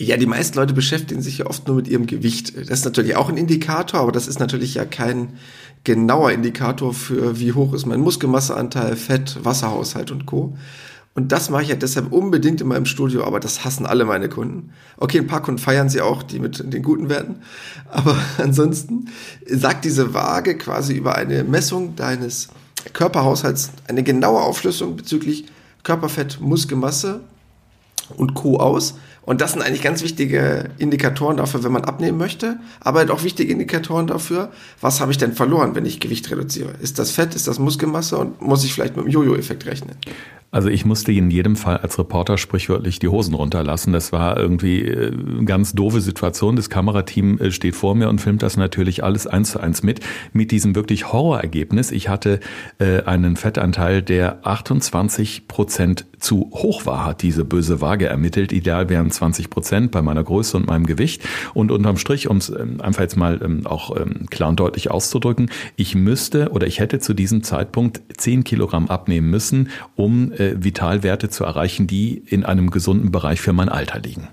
Ja, 0.00 0.16
die 0.16 0.26
meisten 0.26 0.56
Leute 0.56 0.74
beschäftigen 0.74 1.22
sich 1.22 1.38
ja 1.38 1.46
oft 1.46 1.66
nur 1.66 1.74
mit 1.74 1.88
ihrem 1.88 2.06
Gewicht. 2.06 2.56
Das 2.56 2.78
ist 2.78 2.84
natürlich 2.84 3.16
auch 3.16 3.28
ein 3.28 3.36
Indikator, 3.36 3.98
aber 4.00 4.12
das 4.12 4.28
ist 4.28 4.38
natürlich 4.38 4.74
ja 4.74 4.84
kein 4.84 5.30
genauer 5.82 6.30
Indikator 6.30 6.94
für, 6.94 7.40
wie 7.40 7.52
hoch 7.52 7.72
ist 7.72 7.84
mein 7.84 8.00
Muskelmasseanteil, 8.00 8.94
Fett, 8.94 9.38
Wasserhaushalt 9.42 10.12
und 10.12 10.24
Co. 10.24 10.56
Und 11.16 11.32
das 11.32 11.50
mache 11.50 11.64
ich 11.64 11.68
ja 11.70 11.74
deshalb 11.74 12.12
unbedingt 12.12 12.60
in 12.60 12.68
meinem 12.68 12.86
Studio, 12.86 13.24
aber 13.24 13.40
das 13.40 13.64
hassen 13.64 13.86
alle 13.86 14.04
meine 14.04 14.28
Kunden. 14.28 14.70
Okay, 14.98 15.18
ein 15.18 15.26
paar 15.26 15.42
Kunden 15.42 15.58
feiern 15.58 15.88
sie 15.88 16.00
auch, 16.00 16.22
die 16.22 16.38
mit 16.38 16.72
den 16.72 16.84
guten 16.84 17.08
Werten. 17.08 17.36
Aber 17.90 18.16
ansonsten 18.38 19.08
sagt 19.48 19.84
diese 19.84 20.14
Waage 20.14 20.56
quasi 20.56 20.94
über 20.94 21.16
eine 21.16 21.42
Messung 21.42 21.96
deines 21.96 22.50
Körperhaushalts 22.92 23.72
eine 23.88 24.04
genaue 24.04 24.42
Aufschlüsselung 24.42 24.94
bezüglich 24.94 25.46
Körperfett, 25.82 26.40
Muskelmasse 26.40 27.20
und 28.16 28.34
Co. 28.34 28.58
aus. 28.58 28.94
Und 29.28 29.42
das 29.42 29.52
sind 29.52 29.60
eigentlich 29.60 29.82
ganz 29.82 30.02
wichtige 30.02 30.70
Indikatoren 30.78 31.36
dafür, 31.36 31.62
wenn 31.62 31.70
man 31.70 31.84
abnehmen 31.84 32.16
möchte, 32.16 32.58
aber 32.80 33.00
halt 33.00 33.10
auch 33.10 33.24
wichtige 33.24 33.52
Indikatoren 33.52 34.06
dafür, 34.06 34.50
was 34.80 35.02
habe 35.02 35.12
ich 35.12 35.18
denn 35.18 35.34
verloren, 35.34 35.74
wenn 35.74 35.84
ich 35.84 36.00
Gewicht 36.00 36.30
reduziere? 36.30 36.72
Ist 36.80 36.98
das 36.98 37.10
Fett, 37.10 37.34
ist 37.34 37.46
das 37.46 37.58
Muskelmasse 37.58 38.16
und 38.16 38.40
muss 38.40 38.64
ich 38.64 38.72
vielleicht 38.72 38.96
mit 38.96 39.04
dem 39.04 39.10
Jojo-Effekt 39.10 39.66
rechnen? 39.66 39.96
Also 40.50 40.70
ich 40.70 40.86
musste 40.86 41.12
in 41.12 41.30
jedem 41.30 41.56
Fall 41.56 41.76
als 41.76 41.98
Reporter 41.98 42.38
sprichwörtlich 42.38 42.98
die 42.98 43.08
Hosen 43.08 43.34
runterlassen. 43.34 43.92
Das 43.92 44.12
war 44.12 44.38
irgendwie 44.38 44.82
eine 44.82 45.40
äh, 45.40 45.44
ganz 45.44 45.74
doofe 45.74 46.00
Situation. 46.00 46.56
Das 46.56 46.70
Kamerateam 46.70 47.38
äh, 47.38 47.50
steht 47.50 47.76
vor 47.76 47.94
mir 47.94 48.08
und 48.08 48.20
filmt 48.20 48.42
das 48.42 48.56
natürlich 48.56 49.04
alles 49.04 49.26
eins 49.26 49.50
zu 49.50 49.60
eins 49.60 49.82
mit. 49.82 50.00
Mit 50.32 50.50
diesem 50.50 50.74
wirklich 50.74 51.12
Horrorergebnis. 51.12 51.90
Ich 51.90 52.08
hatte 52.08 52.40
äh, 52.78 53.02
einen 53.02 53.36
Fettanteil, 53.36 54.00
der 54.00 54.46
28 54.46 55.48
Prozent 55.48 56.06
zu 56.18 56.50
hoch 56.52 56.86
war, 56.86 57.04
hat 57.04 57.22
diese 57.22 57.44
böse 57.44 57.82
Waage 57.82 58.06
ermittelt. 58.06 58.52
Ideal 58.52 58.88
wären 58.88 59.10
20 59.10 59.50
Prozent 59.50 59.90
bei 59.90 60.00
meiner 60.00 60.24
Größe 60.24 60.56
und 60.56 60.66
meinem 60.66 60.86
Gewicht. 60.86 61.22
Und 61.52 61.70
unterm 61.70 61.98
Strich, 61.98 62.28
um 62.28 62.38
es 62.38 62.48
ähm, 62.48 62.80
einfach 62.80 63.02
jetzt 63.02 63.16
mal 63.16 63.40
ähm, 63.44 63.66
auch 63.66 63.94
ähm, 63.94 64.26
klar 64.30 64.48
und 64.48 64.58
deutlich 64.58 64.90
auszudrücken, 64.90 65.50
ich 65.76 65.94
müsste 65.94 66.50
oder 66.52 66.66
ich 66.66 66.80
hätte 66.80 67.00
zu 67.00 67.12
diesem 67.12 67.42
Zeitpunkt 67.42 68.00
10 68.16 68.44
Kilogramm 68.44 68.88
abnehmen 68.88 69.28
müssen, 69.28 69.68
um 69.94 70.32
äh, 70.38 70.54
Vitalwerte 70.58 71.28
zu 71.28 71.44
erreichen, 71.44 71.86
die 71.86 72.22
in 72.26 72.44
einem 72.44 72.70
gesunden 72.70 73.10
Bereich 73.10 73.40
für 73.40 73.52
mein 73.52 73.68
Alter 73.68 74.00
liegen. 74.00 74.28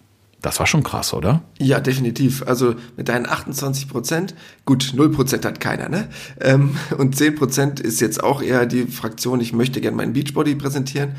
Das 0.45 0.59
war 0.59 0.67
schon 0.67 0.83
krass, 0.83 1.11
oder? 1.11 1.41
Ja, 1.57 1.79
definitiv. 1.79 2.43
Also 2.45 2.75
mit 2.97 3.09
deinen 3.09 3.25
28 3.25 3.89
Prozent, 3.89 4.35
gut, 4.63 4.91
0 4.93 5.09
Prozent 5.09 5.43
hat 5.43 5.59
keiner, 5.59 5.89
ne? 5.89 6.07
Ähm, 6.39 6.77
und 6.99 7.15
10 7.17 7.33
Prozent 7.33 7.79
ist 7.79 7.99
jetzt 7.99 8.23
auch 8.23 8.43
eher 8.43 8.67
die 8.67 8.85
Fraktion, 8.85 9.39
ich 9.41 9.53
möchte 9.53 9.81
gerne 9.81 9.97
meinen 9.97 10.13
Beachbody 10.13 10.53
präsentieren. 10.53 11.15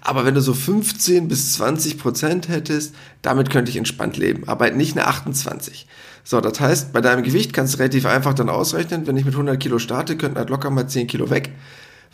Aber 0.00 0.24
wenn 0.24 0.34
du 0.34 0.40
so 0.40 0.54
15 0.54 1.28
bis 1.28 1.52
20 1.52 1.98
Prozent 1.98 2.48
hättest, 2.48 2.94
damit 3.20 3.50
könnte 3.50 3.70
ich 3.70 3.76
entspannt 3.76 4.16
leben. 4.16 4.48
Aber 4.48 4.70
nicht 4.70 4.96
eine 4.96 5.06
28. 5.06 5.86
So, 6.24 6.40
das 6.40 6.58
heißt, 6.58 6.94
bei 6.94 7.02
deinem 7.02 7.22
Gewicht 7.22 7.52
kannst 7.52 7.74
du 7.74 7.78
relativ 7.80 8.06
einfach 8.06 8.32
dann 8.32 8.48
ausrechnen, 8.48 9.06
wenn 9.06 9.16
ich 9.18 9.26
mit 9.26 9.34
100 9.34 9.60
Kilo 9.60 9.78
starte, 9.78 10.16
könnten 10.16 10.38
halt 10.38 10.48
locker 10.48 10.70
mal 10.70 10.88
10 10.88 11.06
Kilo 11.06 11.28
weg. 11.28 11.50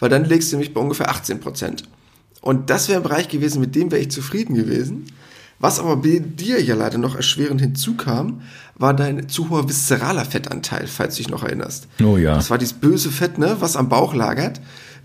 Weil 0.00 0.08
dann 0.08 0.24
legst 0.24 0.52
du 0.52 0.56
mich 0.56 0.74
bei 0.74 0.80
ungefähr 0.80 1.10
18 1.10 1.38
Prozent. 1.38 1.84
Und 2.46 2.70
das 2.70 2.88
wäre 2.88 3.00
ein 3.00 3.02
Bereich 3.02 3.28
gewesen, 3.28 3.60
mit 3.60 3.74
dem 3.74 3.90
wäre 3.90 4.00
ich 4.00 4.12
zufrieden 4.12 4.54
gewesen. 4.54 5.06
Was 5.58 5.80
aber 5.80 5.96
bei 5.96 6.20
dir 6.20 6.62
ja 6.62 6.76
leider 6.76 6.96
noch 6.96 7.16
erschwerend 7.16 7.60
hinzukam, 7.60 8.42
war 8.76 8.94
dein 8.94 9.28
zu 9.28 9.50
hoher 9.50 9.68
viszeraler 9.68 10.24
Fettanteil, 10.24 10.86
falls 10.86 11.16
du 11.16 11.22
dich 11.24 11.28
noch 11.28 11.42
erinnerst. 11.42 11.88
Oh 12.00 12.16
ja. 12.16 12.36
Das 12.36 12.48
war 12.48 12.58
dieses 12.58 12.74
böse 12.74 13.10
Fett, 13.10 13.38
ne, 13.38 13.56
was 13.58 13.74
am 13.74 13.88
Bauch 13.88 14.14
lagert. 14.14 14.60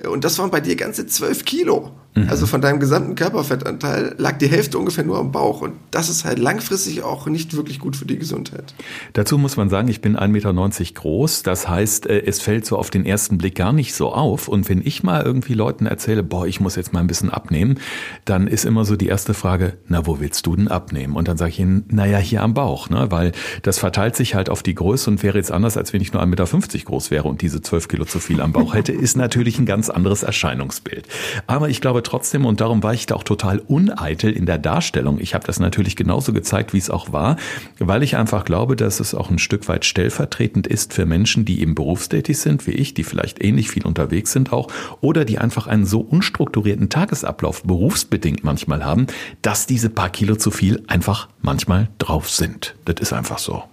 Und 0.07 0.23
das 0.23 0.37
waren 0.37 0.51
bei 0.51 0.61
dir 0.61 0.75
ganze 0.75 1.07
zwölf 1.07 1.43
Kilo. 1.43 1.89
Mhm. 2.13 2.27
Also 2.29 2.45
von 2.45 2.59
deinem 2.59 2.79
gesamten 2.79 3.15
Körperfettanteil 3.15 4.15
lag 4.17 4.37
die 4.37 4.47
Hälfte 4.47 4.77
ungefähr 4.77 5.05
nur 5.05 5.17
am 5.17 5.31
Bauch. 5.31 5.61
Und 5.61 5.73
das 5.91 6.09
ist 6.09 6.25
halt 6.25 6.39
langfristig 6.39 7.03
auch 7.03 7.27
nicht 7.27 7.55
wirklich 7.55 7.79
gut 7.79 7.95
für 7.95 8.05
die 8.05 8.17
Gesundheit. 8.17 8.73
Dazu 9.13 9.37
muss 9.37 9.55
man 9.55 9.69
sagen, 9.69 9.87
ich 9.87 10.01
bin 10.01 10.17
1,90 10.17 10.27
Meter 10.27 10.53
groß. 11.01 11.43
Das 11.43 11.69
heißt, 11.69 12.07
äh, 12.07 12.23
es 12.25 12.41
fällt 12.41 12.65
so 12.65 12.77
auf 12.77 12.89
den 12.89 13.05
ersten 13.05 13.37
Blick 13.37 13.55
gar 13.55 13.71
nicht 13.71 13.93
so 13.93 14.11
auf. 14.11 14.49
Und 14.49 14.67
wenn 14.67 14.81
ich 14.85 15.03
mal 15.03 15.23
irgendwie 15.23 15.53
Leuten 15.53 15.85
erzähle, 15.85 16.21
boah, 16.21 16.45
ich 16.45 16.59
muss 16.59 16.75
jetzt 16.75 16.91
mal 16.91 16.99
ein 16.99 17.07
bisschen 17.07 17.29
abnehmen, 17.29 17.79
dann 18.25 18.47
ist 18.47 18.65
immer 18.65 18.83
so 18.83 18.97
die 18.97 19.07
erste 19.07 19.33
Frage, 19.33 19.77
na, 19.87 20.05
wo 20.05 20.19
willst 20.19 20.45
du 20.45 20.55
denn 20.55 20.67
abnehmen? 20.67 21.15
Und 21.15 21.29
dann 21.29 21.37
sage 21.37 21.51
ich 21.51 21.59
ihnen, 21.59 21.85
naja, 21.87 22.17
hier 22.17 22.43
am 22.43 22.53
Bauch, 22.53 22.89
ne? 22.89 23.07
Weil 23.09 23.31
das 23.61 23.79
verteilt 23.79 24.17
sich 24.17 24.35
halt 24.35 24.49
auf 24.49 24.63
die 24.63 24.75
Größe 24.75 25.09
und 25.09 25.23
wäre 25.23 25.37
jetzt 25.37 25.51
anders, 25.51 25.77
als 25.77 25.93
wenn 25.93 26.01
ich 26.01 26.11
nur 26.11 26.21
1,50 26.21 26.27
Meter 26.27 26.85
groß 26.85 27.11
wäre 27.11 27.27
und 27.29 27.41
diese 27.41 27.61
12 27.61 27.87
Kilo 27.87 28.03
zu 28.03 28.19
viel 28.19 28.41
am 28.41 28.51
Bauch 28.51 28.73
hätte, 28.73 28.91
ist 28.91 29.15
natürlich 29.15 29.59
ein 29.59 29.65
ganz 29.65 29.89
anderes 29.89 30.23
Erscheinungsbild. 30.23 31.07
Aber 31.47 31.69
ich 31.69 31.79
glaube 31.79 32.00
trotzdem, 32.03 32.45
und 32.45 32.61
darum 32.61 32.83
war 32.83 32.93
ich 32.93 33.05
da 33.05 33.15
auch 33.15 33.23
total 33.23 33.59
uneitel 33.59 34.31
in 34.31 34.45
der 34.45 34.57
Darstellung. 34.57 35.19
Ich 35.19 35.33
habe 35.33 35.45
das 35.45 35.59
natürlich 35.59 35.95
genauso 35.95 36.33
gezeigt, 36.33 36.73
wie 36.73 36.77
es 36.77 36.89
auch 36.89 37.11
war, 37.11 37.37
weil 37.79 38.03
ich 38.03 38.15
einfach 38.15 38.45
glaube, 38.45 38.75
dass 38.75 38.99
es 38.99 39.13
auch 39.13 39.29
ein 39.29 39.39
Stück 39.39 39.67
weit 39.67 39.85
stellvertretend 39.85 40.67
ist 40.67 40.93
für 40.93 41.05
Menschen, 41.05 41.45
die 41.45 41.61
eben 41.61 41.75
berufstätig 41.75 42.39
sind, 42.39 42.67
wie 42.67 42.71
ich, 42.71 42.93
die 42.93 43.03
vielleicht 43.03 43.43
ähnlich 43.43 43.69
viel 43.69 43.85
unterwegs 43.85 44.31
sind 44.31 44.53
auch, 44.53 44.67
oder 45.01 45.25
die 45.25 45.39
einfach 45.39 45.67
einen 45.67 45.85
so 45.85 46.01
unstrukturierten 46.01 46.89
Tagesablauf 46.89 47.63
berufsbedingt 47.63 48.43
manchmal 48.43 48.85
haben, 48.85 49.07
dass 49.41 49.65
diese 49.65 49.89
paar 49.89 50.09
Kilo 50.09 50.35
zu 50.35 50.51
viel 50.51 50.83
einfach 50.87 51.27
manchmal 51.41 51.89
drauf 51.97 52.29
sind. 52.29 52.75
Das 52.85 52.95
ist 52.99 53.13
einfach 53.13 53.37
so. 53.37 53.63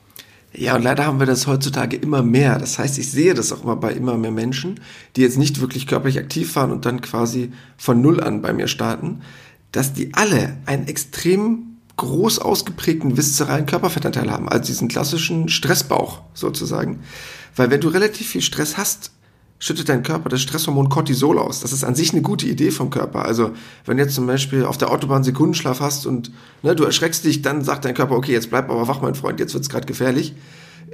Ja, 0.55 0.77
und 0.77 0.83
leider 0.83 1.05
haben 1.05 1.21
wir 1.21 1.27
das 1.27 1.47
heutzutage 1.47 1.97
immer 1.97 2.23
mehr. 2.23 2.59
Das 2.59 2.79
heißt, 2.79 2.99
ich 2.99 3.11
sehe 3.11 3.35
das 3.35 3.53
auch 3.53 3.63
immer 3.63 3.77
bei 3.77 3.93
immer 3.93 4.17
mehr 4.17 4.31
Menschen, 4.31 4.81
die 5.15 5.21
jetzt 5.21 5.39
nicht 5.39 5.61
wirklich 5.61 5.87
körperlich 5.87 6.19
aktiv 6.19 6.57
waren 6.57 6.73
und 6.73 6.87
dann 6.87 7.01
quasi 7.01 7.53
von 7.77 8.01
Null 8.01 8.21
an 8.21 8.41
bei 8.41 8.53
mir 8.53 8.67
starten, 8.67 9.21
dass 9.73 9.93
die 9.93 10.15
alle 10.15 10.57
einen 10.65 10.87
extrem 10.89 11.77
groß 11.97 12.39
ausgeprägten 12.39 13.17
viszeralen 13.17 13.67
Körperfettanteil 13.67 14.31
haben, 14.31 14.49
also 14.49 14.65
diesen 14.65 14.89
klassischen 14.89 15.49
Stressbauch 15.49 16.23
sozusagen. 16.33 17.01
Weil 17.55 17.71
wenn 17.71 17.81
du 17.81 17.89
relativ 17.89 18.29
viel 18.29 18.41
Stress 18.41 18.77
hast, 18.79 19.11
schüttet 19.59 19.89
dein 19.89 20.03
Körper 20.03 20.29
das 20.29 20.41
Stresshormon 20.41 20.89
Cortisol 20.89 21.39
aus. 21.39 21.61
Das 21.61 21.73
ist 21.73 21.85
an 21.85 21.95
sich 21.95 22.13
eine 22.13 22.23
gute 22.23 22.47
Idee 22.47 22.71
vom 22.71 22.91
Körper. 22.91 23.25
Also 23.25 23.51
wenn 23.85 23.99
jetzt 23.99 24.15
zum 24.15 24.27
Beispiel 24.27 24.65
auf 24.65 24.79
der 24.79 24.91
Autobahn 24.91 25.25
Sekundenschlaf 25.25 25.81
hast 25.81 26.07
und 26.07 26.31
ne, 26.63 26.77
du 26.77 26.85
erschreckst 26.85 27.25
dich, 27.25 27.43
dann 27.43 27.65
sagt 27.65 27.85
dein 27.85 27.95
Körper, 27.95 28.15
okay, 28.15 28.33
jetzt 28.33 28.51
bleib 28.51 28.71
aber 28.71 28.87
wach, 28.87 29.03
mein 29.03 29.15
Freund, 29.15 29.41
jetzt 29.41 29.55
wird's 29.55 29.69
gerade 29.69 29.87
gefährlich. 29.87 30.35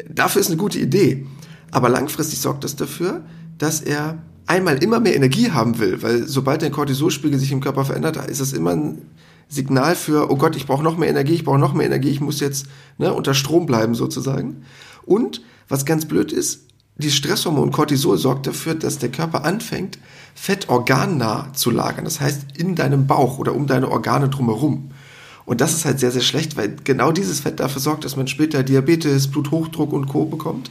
Dafür 0.08 0.40
ist 0.40 0.48
eine 0.48 0.56
gute 0.56 0.78
Idee. 0.78 1.26
Aber 1.70 1.88
langfristig 1.88 2.40
sorgt 2.40 2.64
das 2.64 2.76
dafür, 2.76 3.24
dass 3.58 3.80
er 3.80 4.22
einmal 4.46 4.82
immer 4.82 5.00
mehr 5.00 5.16
Energie 5.16 5.50
haben 5.50 5.78
will, 5.78 6.02
weil 6.02 6.26
sobald 6.26 6.62
dein 6.62 6.72
Cortisolspiegel 6.72 7.38
sich 7.38 7.52
im 7.52 7.60
Körper 7.60 7.84
verändert, 7.84 8.16
ist 8.28 8.40
es 8.40 8.52
immer 8.52 8.70
ein 8.70 9.02
Signal 9.48 9.94
für, 9.94 10.30
oh 10.30 10.36
Gott, 10.36 10.56
ich 10.56 10.66
brauche 10.66 10.82
noch 10.82 10.96
mehr 10.96 11.08
Energie, 11.08 11.34
ich 11.34 11.44
brauche 11.44 11.58
noch 11.58 11.74
mehr 11.74 11.86
Energie, 11.86 12.10
ich 12.10 12.20
muss 12.20 12.40
jetzt 12.40 12.66
ne, 12.98 13.12
unter 13.12 13.34
Strom 13.34 13.66
bleiben 13.66 13.94
sozusagen. 13.94 14.62
Und 15.04 15.42
was 15.68 15.84
ganz 15.84 16.06
blöd 16.06 16.32
ist, 16.32 16.63
die 16.96 17.10
Stresshormon 17.10 17.72
Cortisol 17.72 18.18
sorgt 18.18 18.46
dafür, 18.46 18.74
dass 18.74 18.98
der 18.98 19.10
Körper 19.10 19.44
anfängt, 19.44 19.98
Fett 20.34 20.68
organnah 20.68 21.52
zu 21.52 21.70
lagern. 21.70 22.04
Das 22.04 22.20
heißt, 22.20 22.56
in 22.56 22.76
deinem 22.76 23.06
Bauch 23.06 23.38
oder 23.38 23.54
um 23.54 23.66
deine 23.66 23.90
Organe 23.90 24.28
drumherum. 24.28 24.90
Und 25.44 25.60
das 25.60 25.74
ist 25.74 25.84
halt 25.84 26.00
sehr, 26.00 26.10
sehr 26.10 26.22
schlecht, 26.22 26.56
weil 26.56 26.76
genau 26.84 27.12
dieses 27.12 27.40
Fett 27.40 27.60
dafür 27.60 27.80
sorgt, 27.80 28.04
dass 28.04 28.16
man 28.16 28.28
später 28.28 28.62
Diabetes, 28.62 29.28
Bluthochdruck 29.28 29.92
und 29.92 30.06
Co. 30.06 30.24
bekommt. 30.24 30.70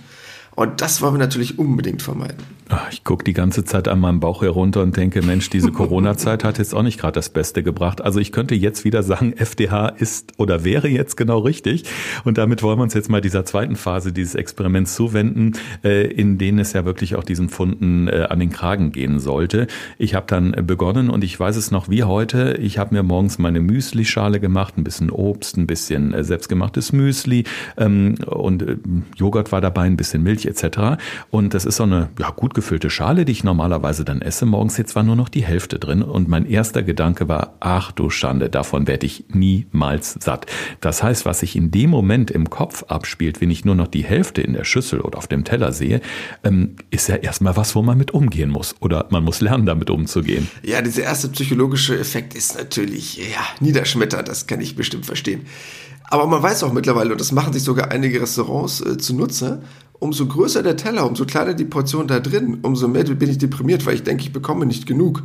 Und 0.56 0.82
das 0.82 1.02
wollen 1.02 1.16
wir 1.16 1.20
natürlich 1.20 1.60
unbedingt 1.60 2.02
vermeiden. 2.02 2.44
Ich 2.92 3.04
gucke 3.04 3.24
die 3.24 3.34
ganze 3.34 3.66
Zeit 3.66 3.88
an 3.88 4.00
meinem 4.00 4.20
Bauch 4.20 4.42
herunter 4.42 4.82
und 4.82 4.96
denke, 4.96 5.22
Mensch, 5.22 5.50
diese 5.50 5.72
Corona-Zeit 5.72 6.44
hat 6.44 6.58
jetzt 6.58 6.74
auch 6.74 6.84
nicht 6.84 7.00
gerade 7.00 7.14
das 7.14 7.30
Beste 7.30 7.64
gebracht. 7.64 8.02
Also 8.02 8.20
ich 8.20 8.32
könnte 8.32 8.56
jetzt 8.56 8.86
wieder 8.86 9.04
sagen, 9.04 9.34
FDH 9.34 9.90
ist 9.90 10.34
oder 10.38 10.64
wäre 10.64 10.88
jetzt 10.88 11.18
genau 11.18 11.40
richtig. 11.40 11.84
Und 12.24 12.38
damit 12.38 12.64
wollen 12.64 12.80
wir 12.80 12.84
uns 12.84 12.94
jetzt 12.94 13.10
mal 13.10 13.22
dieser 13.22 13.46
zweiten 13.46 13.76
Phase 13.76 14.14
dieses 14.14 14.36
Experiments 14.36 14.96
zuwenden, 14.96 15.54
äh, 15.84 16.08
in 16.08 16.38
denen 16.38 16.60
es 16.60 16.74
ja 16.74 16.86
wirklich 16.86 17.16
auch 17.16 17.24
diesen 17.24 17.50
Funden 17.50 18.08
äh, 18.08 18.28
an 18.30 18.40
den 18.40 18.50
Kragen 18.50 18.92
gehen 18.92 19.20
sollte. 19.20 19.68
Ich 19.98 20.16
habe 20.16 20.26
dann 20.28 20.52
begonnen 20.66 21.10
und 21.10 21.24
ich 21.24 21.40
weiß 21.40 21.56
es 21.56 21.72
noch 21.72 21.90
wie 21.90 22.04
heute. 22.04 22.58
Ich 22.62 22.78
habe 22.78 22.96
mir 22.96 23.04
morgens 23.04 23.40
meine 23.40 23.60
Müsli-Schale 23.60 24.40
gemacht, 24.40 24.78
ein 24.78 24.84
bisschen 24.84 25.10
Obst, 25.10 25.58
ein 25.58 25.68
bisschen 25.68 26.14
äh, 26.14 26.24
selbstgemachtes 26.24 26.94
Müsli 26.94 27.44
ähm, 27.78 28.16
und 28.26 28.66
Joghurt 29.16 29.52
war 29.52 29.62
dabei, 29.62 29.84
ein 29.84 29.98
bisschen 29.98 30.24
Milch 30.24 30.46
etc. 30.46 31.02
Und 31.30 31.54
das 31.54 31.66
ist 31.66 31.78
so 31.78 31.84
eine 31.84 32.10
ja, 32.20 32.30
gut 32.32 32.54
gefüllte 32.64 32.90
Schale, 32.90 33.26
die 33.26 33.34
ich 33.34 33.44
normalerweise 33.44 34.06
dann 34.06 34.22
esse 34.22 34.46
morgens. 34.46 34.78
Jetzt 34.78 34.96
war 34.96 35.04
nur 35.04 35.18
noch 35.18 35.28
die 35.28 35.44
Hälfte 35.44 35.80
drin 35.80 36.02
und 36.02 36.30
mein 36.30 36.46
erster 36.46 36.82
Gedanke 36.82 37.28
war, 37.28 37.58
ach 37.60 37.92
du 37.92 38.10
Schande, 38.10 38.50
davon 38.50 38.88
werde 38.88 39.06
ich 39.06 39.26
niemals 39.28 40.16
satt. 40.22 40.46
Das 40.80 41.04
heißt, 41.04 41.26
was 41.26 41.40
sich 41.40 41.58
in 41.58 41.72
dem 41.72 41.90
Moment 41.90 42.32
im 42.32 42.50
Kopf 42.50 42.84
abspielt, 42.84 43.42
wenn 43.42 43.52
ich 43.52 43.66
nur 43.66 43.76
noch 43.76 43.90
die 43.90 44.06
Hälfte 44.06 44.42
in 44.42 44.54
der 44.54 44.64
Schüssel 44.64 45.02
oder 45.02 45.18
auf 45.18 45.28
dem 45.28 45.44
Teller 45.44 45.74
sehe, 45.74 46.00
ähm, 46.46 46.78
ist 46.90 47.10
ja 47.10 47.18
erstmal 47.18 47.58
was, 47.58 47.76
wo 47.76 47.82
man 47.82 47.98
mit 47.98 48.12
umgehen 48.12 48.50
muss 48.50 48.76
oder 48.80 49.08
man 49.10 49.26
muss 49.26 49.42
lernen, 49.42 49.66
damit 49.66 49.90
umzugehen. 49.90 50.50
Ja, 50.64 50.82
dieser 50.82 51.04
erste 51.04 51.28
psychologische 51.28 52.00
Effekt 52.00 52.34
ist 52.34 52.58
natürlich 52.58 53.18
ja, 53.18 53.44
niederschmetternd, 53.60 54.30
das 54.30 54.48
kann 54.48 54.62
ich 54.62 54.78
bestimmt 54.78 55.06
verstehen. 55.06 55.48
Aber 56.06 56.28
man 56.28 56.42
weiß 56.42 56.64
auch 56.64 56.72
mittlerweile, 56.72 57.12
und 57.12 57.20
das 57.20 57.32
machen 57.32 57.54
sich 57.54 57.64
sogar 57.64 57.92
einige 57.92 58.22
Restaurants 58.22 58.82
äh, 58.82 58.98
zunutze, 58.98 59.64
umso 60.04 60.28
größer 60.28 60.62
der 60.62 60.76
Teller, 60.76 61.08
umso 61.08 61.26
kleiner 61.26 61.54
die 61.54 61.66
Portion 61.66 62.08
da 62.08 62.20
drin, 62.20 62.60
umso 62.62 62.88
mehr 62.88 63.06
bin 63.06 63.30
ich 63.30 63.38
deprimiert, 63.38 63.86
weil 63.86 63.96
ich 63.96 64.04
denke, 64.04 64.24
ich 64.24 64.34
bekomme 64.34 64.66
nicht 64.66 64.86
genug. 64.86 65.24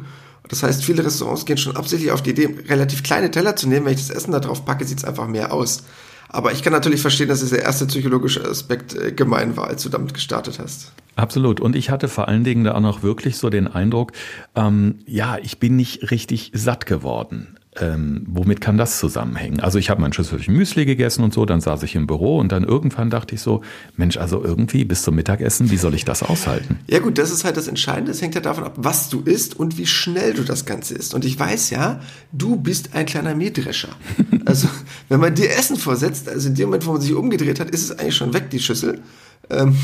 Das 0.48 0.62
heißt, 0.62 0.84
viele 0.84 1.04
Restaurants 1.04 1.44
gehen 1.44 1.58
schon 1.58 1.76
absichtlich 1.76 2.12
auf 2.12 2.22
die 2.22 2.30
Idee, 2.30 2.54
relativ 2.68 3.02
kleine 3.02 3.30
Teller 3.30 3.56
zu 3.56 3.68
nehmen. 3.68 3.86
Wenn 3.86 3.94
ich 3.94 4.06
das 4.06 4.16
Essen 4.16 4.32
da 4.32 4.40
drauf 4.40 4.64
packe, 4.64 4.84
sieht 4.84 4.98
es 4.98 5.04
einfach 5.04 5.26
mehr 5.26 5.52
aus. 5.52 5.82
Aber 6.28 6.52
ich 6.52 6.62
kann 6.62 6.72
natürlich 6.72 7.00
verstehen, 7.00 7.28
dass 7.28 7.40
dieser 7.40 7.60
erste 7.60 7.86
psychologische 7.86 8.44
Aspekt 8.48 8.94
äh, 8.94 9.12
gemein 9.12 9.56
war, 9.56 9.66
als 9.66 9.82
du 9.82 9.88
damit 9.88 10.14
gestartet 10.14 10.58
hast. 10.58 10.92
Absolut. 11.16 11.60
Und 11.60 11.74
ich 11.74 11.90
hatte 11.90 12.06
vor 12.06 12.28
allen 12.28 12.44
Dingen 12.44 12.64
da 12.64 12.74
auch 12.74 12.80
noch 12.80 13.02
wirklich 13.02 13.36
so 13.36 13.50
den 13.50 13.66
Eindruck, 13.66 14.12
ähm, 14.54 15.00
ja, 15.06 15.38
ich 15.42 15.58
bin 15.58 15.74
nicht 15.74 16.10
richtig 16.10 16.52
satt 16.54 16.86
geworden 16.86 17.57
ähm, 17.80 18.24
womit 18.26 18.60
kann 18.60 18.76
das 18.78 18.98
zusammenhängen? 18.98 19.60
Also 19.60 19.78
ich 19.78 19.90
habe 19.90 20.00
mein 20.00 20.12
Schüsselchen 20.12 20.54
Müsli 20.54 20.84
gegessen 20.84 21.22
und 21.22 21.32
so, 21.32 21.44
dann 21.44 21.60
saß 21.60 21.82
ich 21.82 21.94
im 21.94 22.06
Büro 22.06 22.38
und 22.38 22.52
dann 22.52 22.64
irgendwann 22.64 23.10
dachte 23.10 23.34
ich 23.34 23.40
so, 23.40 23.62
Mensch, 23.96 24.16
also 24.16 24.42
irgendwie 24.42 24.84
bis 24.84 25.02
zum 25.02 25.14
Mittagessen, 25.14 25.70
wie 25.70 25.76
soll 25.76 25.94
ich 25.94 26.04
das 26.04 26.22
aushalten? 26.22 26.78
Ja 26.88 26.98
gut, 27.00 27.18
das 27.18 27.30
ist 27.30 27.44
halt 27.44 27.56
das 27.56 27.68
Entscheidende. 27.68 28.12
Es 28.12 28.22
hängt 28.22 28.34
ja 28.34 28.40
davon 28.40 28.64
ab, 28.64 28.74
was 28.76 29.08
du 29.08 29.20
isst 29.20 29.58
und 29.58 29.78
wie 29.78 29.86
schnell 29.86 30.34
du 30.34 30.42
das 30.42 30.64
Ganze 30.64 30.94
isst. 30.94 31.14
Und 31.14 31.24
ich 31.24 31.38
weiß 31.38 31.70
ja, 31.70 32.00
du 32.32 32.56
bist 32.56 32.94
ein 32.94 33.06
kleiner 33.06 33.34
Mähdrescher. 33.34 33.88
Also 34.44 34.66
wenn 35.10 35.20
man 35.20 35.34
dir 35.34 35.50
Essen 35.50 35.76
vorsetzt, 35.76 36.26
also 36.26 36.48
in 36.48 36.54
dem 36.54 36.68
Moment, 36.68 36.86
wo 36.86 36.92
man 36.92 37.02
sich 37.02 37.12
umgedreht 37.12 37.60
hat, 37.60 37.68
ist 37.68 37.82
es 37.82 37.98
eigentlich 37.98 38.16
schon 38.16 38.32
weg, 38.32 38.48
die 38.48 38.60
Schüssel. 38.60 39.02
Ähm, 39.50 39.76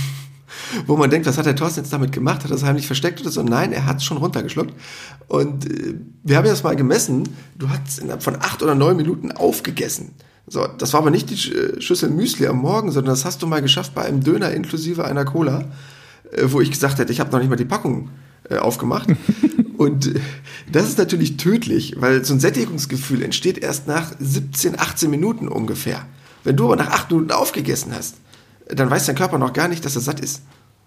wo 0.86 0.96
man 0.96 1.10
denkt, 1.10 1.26
was 1.26 1.38
hat 1.38 1.46
der 1.46 1.56
Thorsten 1.56 1.80
jetzt 1.80 1.92
damit 1.92 2.12
gemacht? 2.12 2.44
Hat 2.44 2.50
er 2.50 2.50
das 2.50 2.64
heimlich 2.64 2.86
versteckt 2.86 3.20
oder 3.20 3.30
so? 3.30 3.42
Nein, 3.42 3.72
er 3.72 3.86
hat 3.86 3.98
es 3.98 4.04
schon 4.04 4.16
runtergeschluckt. 4.16 4.74
Und 5.28 5.70
äh, 5.70 5.94
wir 6.22 6.36
haben 6.36 6.46
das 6.46 6.62
mal 6.62 6.76
gemessen. 6.76 7.28
Du 7.58 7.68
hast 7.68 7.98
innerhalb 7.98 8.22
von 8.22 8.36
acht 8.36 8.62
oder 8.62 8.74
neun 8.74 8.96
Minuten 8.96 9.32
aufgegessen. 9.32 10.12
So, 10.46 10.66
das 10.66 10.92
war 10.92 11.00
aber 11.00 11.10
nicht 11.10 11.30
die 11.30 11.52
äh, 11.52 11.80
Schüssel 11.80 12.10
Müsli 12.10 12.46
am 12.46 12.58
Morgen, 12.58 12.90
sondern 12.90 13.14
das 13.14 13.24
hast 13.24 13.42
du 13.42 13.46
mal 13.46 13.62
geschafft 13.62 13.94
bei 13.94 14.02
einem 14.04 14.22
Döner 14.22 14.50
inklusive 14.50 15.04
einer 15.04 15.24
Cola, 15.24 15.64
äh, 16.32 16.44
wo 16.46 16.60
ich 16.60 16.70
gesagt 16.70 16.98
hätte, 16.98 17.12
ich 17.12 17.20
habe 17.20 17.30
noch 17.32 17.38
nicht 17.38 17.48
mal 17.48 17.56
die 17.56 17.64
Packung 17.64 18.10
äh, 18.50 18.58
aufgemacht. 18.58 19.08
Und 19.78 20.06
äh, 20.06 20.20
das 20.70 20.88
ist 20.88 20.98
natürlich 20.98 21.38
tödlich, 21.38 21.96
weil 21.98 22.24
so 22.24 22.34
ein 22.34 22.40
Sättigungsgefühl 22.40 23.22
entsteht 23.22 23.58
erst 23.58 23.86
nach 23.86 24.12
17, 24.18 24.78
18 24.78 25.10
Minuten 25.10 25.48
ungefähr. 25.48 26.06
Wenn 26.44 26.56
du 26.56 26.66
aber 26.66 26.76
nach 26.76 26.90
acht 26.90 27.10
Minuten 27.10 27.32
aufgegessen 27.32 27.92
hast, 27.94 28.16
dann 28.68 28.90
weiß 28.90 29.06
dein 29.06 29.16
Körper 29.16 29.38
noch 29.38 29.52
gar 29.52 29.68
nicht, 29.68 29.84
dass 29.84 29.96
er 29.96 30.02
satt 30.02 30.20
ist. 30.20 30.42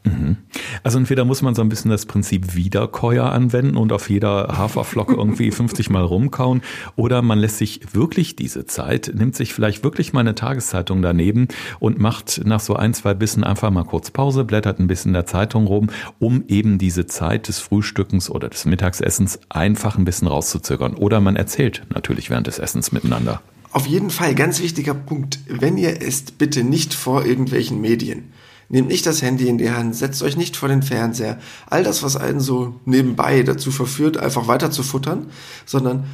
Mhm. 0.08 0.38
Also 0.84 0.98
entweder 1.00 1.26
muss 1.26 1.42
man 1.42 1.56
so 1.56 1.62
ein 1.62 1.70
bisschen 1.70 1.92
das 1.92 2.06
Prinzip 2.06 2.56
Wiederkäuer 2.56 3.32
anwenden 3.32 3.78
und 3.78 3.92
auf 3.92 4.10
jeder 4.10 4.58
Haferflocke 4.58 5.14
irgendwie 5.14 5.52
50 5.58 5.90
Mal 5.90 6.04
rumkauen 6.04 6.62
oder 6.96 7.22
man 7.22 7.40
lässt 7.40 7.58
sich 7.58 7.94
wirklich 7.94 8.36
diese 8.36 8.66
Zeit, 8.66 9.12
nimmt 9.14 9.36
sich 9.36 9.54
vielleicht 9.54 9.84
wirklich 9.84 10.14
mal 10.14 10.22
eine 10.22 10.36
Tageszeitung 10.36 11.02
daneben 11.02 11.48
und 11.80 12.00
macht 12.00 12.42
nach 12.46 12.60
so 12.60 12.76
ein, 12.76 12.94
zwei 12.94 13.14
Bissen 13.14 13.44
einfach 13.44 13.72
mal 13.72 13.84
kurz 13.84 14.12
Pause, 14.12 14.44
blättert 14.44 14.80
ein 14.80 14.88
bisschen 14.88 15.10
in 15.10 15.14
der 15.14 15.26
Zeitung 15.26 15.68
rum, 15.68 15.90
um 16.20 16.44
eben 16.48 16.78
diese 16.78 17.06
Zeit 17.06 17.48
des 17.48 17.60
Frühstückens 17.60 18.30
oder 18.30 18.50
des 18.50 18.66
Mittagsessens 18.66 19.40
einfach 19.50 19.98
ein 19.98 20.06
bisschen 20.06 20.28
rauszuzögern. 20.28 20.94
Oder 20.94 21.20
man 21.20 21.36
erzählt 21.36 21.84
natürlich 21.94 22.30
während 22.30 22.48
des 22.48 22.60
Essens 22.60 22.92
miteinander. 22.92 23.42
Auf 23.72 23.86
jeden 23.86 24.10
Fall, 24.10 24.34
ganz 24.34 24.62
wichtiger 24.62 24.94
Punkt. 24.94 25.40
Wenn 25.48 25.78
ihr 25.78 26.02
esst, 26.02 26.38
bitte 26.38 26.64
nicht 26.64 26.94
vor 26.94 27.26
irgendwelchen 27.26 27.82
Medien. 27.82 28.32
Nehmt 28.70 28.90
nicht 28.90 29.06
das 29.06 29.22
Handy 29.22 29.48
in 29.48 29.58
die 29.58 29.72
Hand, 29.72 29.96
setzt 29.96 30.22
euch 30.24 30.36
nicht 30.36 30.58
vor 30.58 30.68
den 30.68 30.84
Fernseher. 30.84 31.40
All 31.68 31.84
das, 31.84 32.04
was 32.04 32.18
einen 32.18 32.40
so 32.40 32.76
nebenbei 32.86 33.44
dazu 33.44 33.72
verführt, 33.72 34.18
einfach 34.18 34.48
weiter 34.48 34.72
zu 34.72 34.84
futtern, 34.84 35.28
sondern 35.66 36.06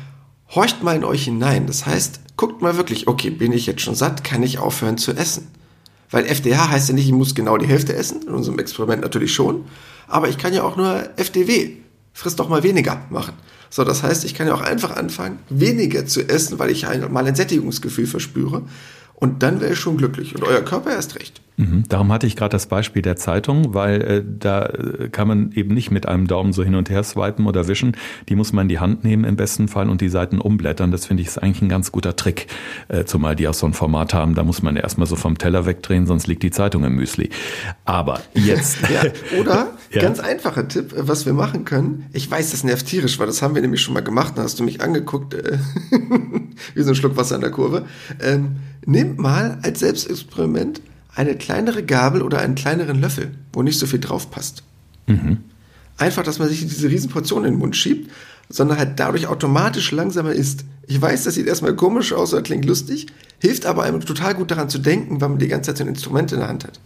horcht 0.53 0.83
mal 0.83 0.95
in 0.95 1.03
euch 1.03 1.23
hinein. 1.23 1.65
Das 1.65 1.85
heißt, 1.85 2.37
guckt 2.37 2.61
mal 2.61 2.77
wirklich, 2.77 3.07
okay, 3.07 3.31
bin 3.31 3.53
ich 3.53 3.65
jetzt 3.65 3.81
schon 3.81 3.95
satt, 3.95 4.23
kann 4.23 4.43
ich 4.43 4.59
aufhören 4.59 4.97
zu 4.97 5.13
essen? 5.13 5.47
Weil 6.11 6.25
FDH 6.25 6.69
heißt 6.69 6.89
ja 6.89 6.95
nicht, 6.95 7.07
ich 7.07 7.13
muss 7.13 7.33
genau 7.33 7.57
die 7.57 7.67
Hälfte 7.67 7.95
essen, 7.95 8.21
in 8.21 8.33
unserem 8.33 8.59
Experiment 8.59 9.01
natürlich 9.01 9.33
schon, 9.33 9.65
aber 10.07 10.29
ich 10.29 10.37
kann 10.37 10.53
ja 10.53 10.61
auch 10.61 10.75
nur 10.75 11.09
FDW, 11.17 11.77
frisst 12.13 12.39
doch 12.39 12.49
mal 12.49 12.61
weniger 12.61 13.01
machen. 13.09 13.33
So, 13.75 13.83
das 13.83 14.03
heißt, 14.03 14.23
ich 14.25 14.35
kann 14.35 14.45
ja 14.45 14.53
auch 14.53 14.61
einfach 14.61 14.95
anfangen, 14.95 15.39
weniger 15.49 16.05
zu 16.05 16.29
essen, 16.29 16.59
weil 16.59 16.69
ich 16.69 16.85
mal 17.09 17.25
ein 17.25 17.33
Sättigungsgefühl 17.33 18.05
verspüre. 18.05 18.61
Und 19.23 19.41
dann 19.41 19.61
wäre 19.61 19.71
ich 19.71 19.79
schon 19.79 19.95
glücklich. 19.95 20.35
Und 20.35 20.43
euer 20.43 20.59
Körper 20.59 20.91
erst 20.91 21.15
recht. 21.15 21.41
Mhm. 21.55 21.83
Darum 21.87 22.11
hatte 22.11 22.27
ich 22.27 22.35
gerade 22.35 22.51
das 22.51 22.65
Beispiel 22.65 23.01
der 23.01 23.15
Zeitung, 23.15 23.73
weil 23.73 24.01
äh, 24.01 24.23
da 24.37 24.65
äh, 24.65 25.07
kann 25.07 25.29
man 25.29 25.53
eben 25.53 25.73
nicht 25.73 25.91
mit 25.91 26.05
einem 26.07 26.27
Daumen 26.27 26.51
so 26.51 26.61
hin 26.61 26.75
und 26.75 26.89
her 26.89 27.03
swipen 27.03 27.47
oder 27.47 27.69
wischen. 27.69 27.95
Die 28.27 28.35
muss 28.35 28.51
man 28.51 28.63
in 28.63 28.67
die 28.67 28.79
Hand 28.79 29.05
nehmen 29.05 29.23
im 29.23 29.37
besten 29.37 29.69
Fall 29.69 29.89
und 29.89 30.01
die 30.01 30.09
Seiten 30.09 30.41
umblättern. 30.41 30.91
Das 30.91 31.05
finde 31.05 31.21
ich 31.21 31.29
ist 31.29 31.37
eigentlich 31.37 31.61
ein 31.61 31.69
ganz 31.69 31.93
guter 31.93 32.17
Trick, 32.17 32.47
äh, 32.89 33.05
zumal 33.05 33.37
die 33.37 33.47
auch 33.47 33.53
so 33.53 33.65
ein 33.65 33.71
Format 33.71 34.13
haben. 34.13 34.35
Da 34.35 34.43
muss 34.43 34.61
man 34.61 34.75
erstmal 34.75 35.07
so 35.07 35.15
vom 35.15 35.37
Teller 35.37 35.65
wegdrehen, 35.65 36.05
sonst 36.05 36.27
liegt 36.27 36.43
die 36.43 36.51
Zeitung 36.51 36.83
im 36.83 36.95
Müsli. 36.95 37.29
Aber 37.85 38.19
jetzt. 38.33 38.79
ja, 38.93 39.03
oder 39.39 39.71
ja. 39.91 40.01
ganz 40.01 40.19
einfacher 40.19 40.67
Tipp, 40.67 40.93
was 40.97 41.25
wir 41.25 41.31
machen 41.31 41.63
können. 41.63 42.07
Ich 42.11 42.29
weiß, 42.29 42.51
das 42.51 42.65
nervt 42.65 42.87
tierisch, 42.87 43.19
weil 43.19 43.27
das 43.27 43.41
haben 43.41 43.55
wir 43.55 43.61
nämlich 43.61 43.79
schon 43.79 43.93
mal 43.93 44.03
gemacht. 44.03 44.33
Da 44.35 44.43
hast 44.43 44.59
du 44.59 44.65
mich 44.65 44.81
angeguckt, 44.81 45.33
äh, 45.33 45.59
wie 46.75 46.81
so 46.81 46.89
ein 46.89 46.95
Schluck 46.95 47.15
Wasser 47.15 47.35
in 47.35 47.41
der 47.41 47.51
Kurve. 47.51 47.85
Ähm, 48.19 48.57
nehmt 48.85 49.19
mal 49.19 49.59
als 49.61 49.79
Selbstexperiment 49.79 50.81
eine 51.15 51.35
kleinere 51.35 51.83
Gabel 51.83 52.21
oder 52.21 52.39
einen 52.39 52.55
kleineren 52.55 52.99
Löffel, 52.99 53.31
wo 53.51 53.61
nicht 53.61 53.79
so 53.79 53.85
viel 53.85 53.99
drauf 53.99 54.31
passt. 54.31 54.63
Mhm. 55.07 55.39
Einfach, 55.97 56.23
dass 56.23 56.39
man 56.39 56.49
sich 56.49 56.61
diese 56.61 56.89
Riesenportion 56.89 57.45
in 57.45 57.53
den 57.53 57.59
Mund 57.59 57.75
schiebt, 57.75 58.11
sondern 58.49 58.77
halt 58.77 58.99
dadurch 58.99 59.27
automatisch 59.27 59.91
langsamer 59.91 60.33
isst. 60.33 60.65
Ich 60.87 61.01
weiß, 61.01 61.23
das 61.23 61.35
sieht 61.35 61.47
erstmal 61.47 61.75
komisch 61.75 62.13
aus 62.13 62.33
oder 62.33 62.41
klingt 62.41 62.65
lustig, 62.65 63.07
hilft 63.39 63.65
aber 63.65 63.83
einem 63.83 64.01
total 64.01 64.33
gut 64.33 64.51
daran 64.51 64.69
zu 64.69 64.79
denken, 64.79 65.21
weil 65.21 65.29
man 65.29 65.39
die 65.39 65.47
ganze 65.47 65.69
Zeit 65.69 65.77
so 65.77 65.83
ein 65.83 65.89
Instrument 65.89 66.31
in 66.31 66.39
der 66.39 66.47
Hand 66.47 66.63
hat. 66.65 66.79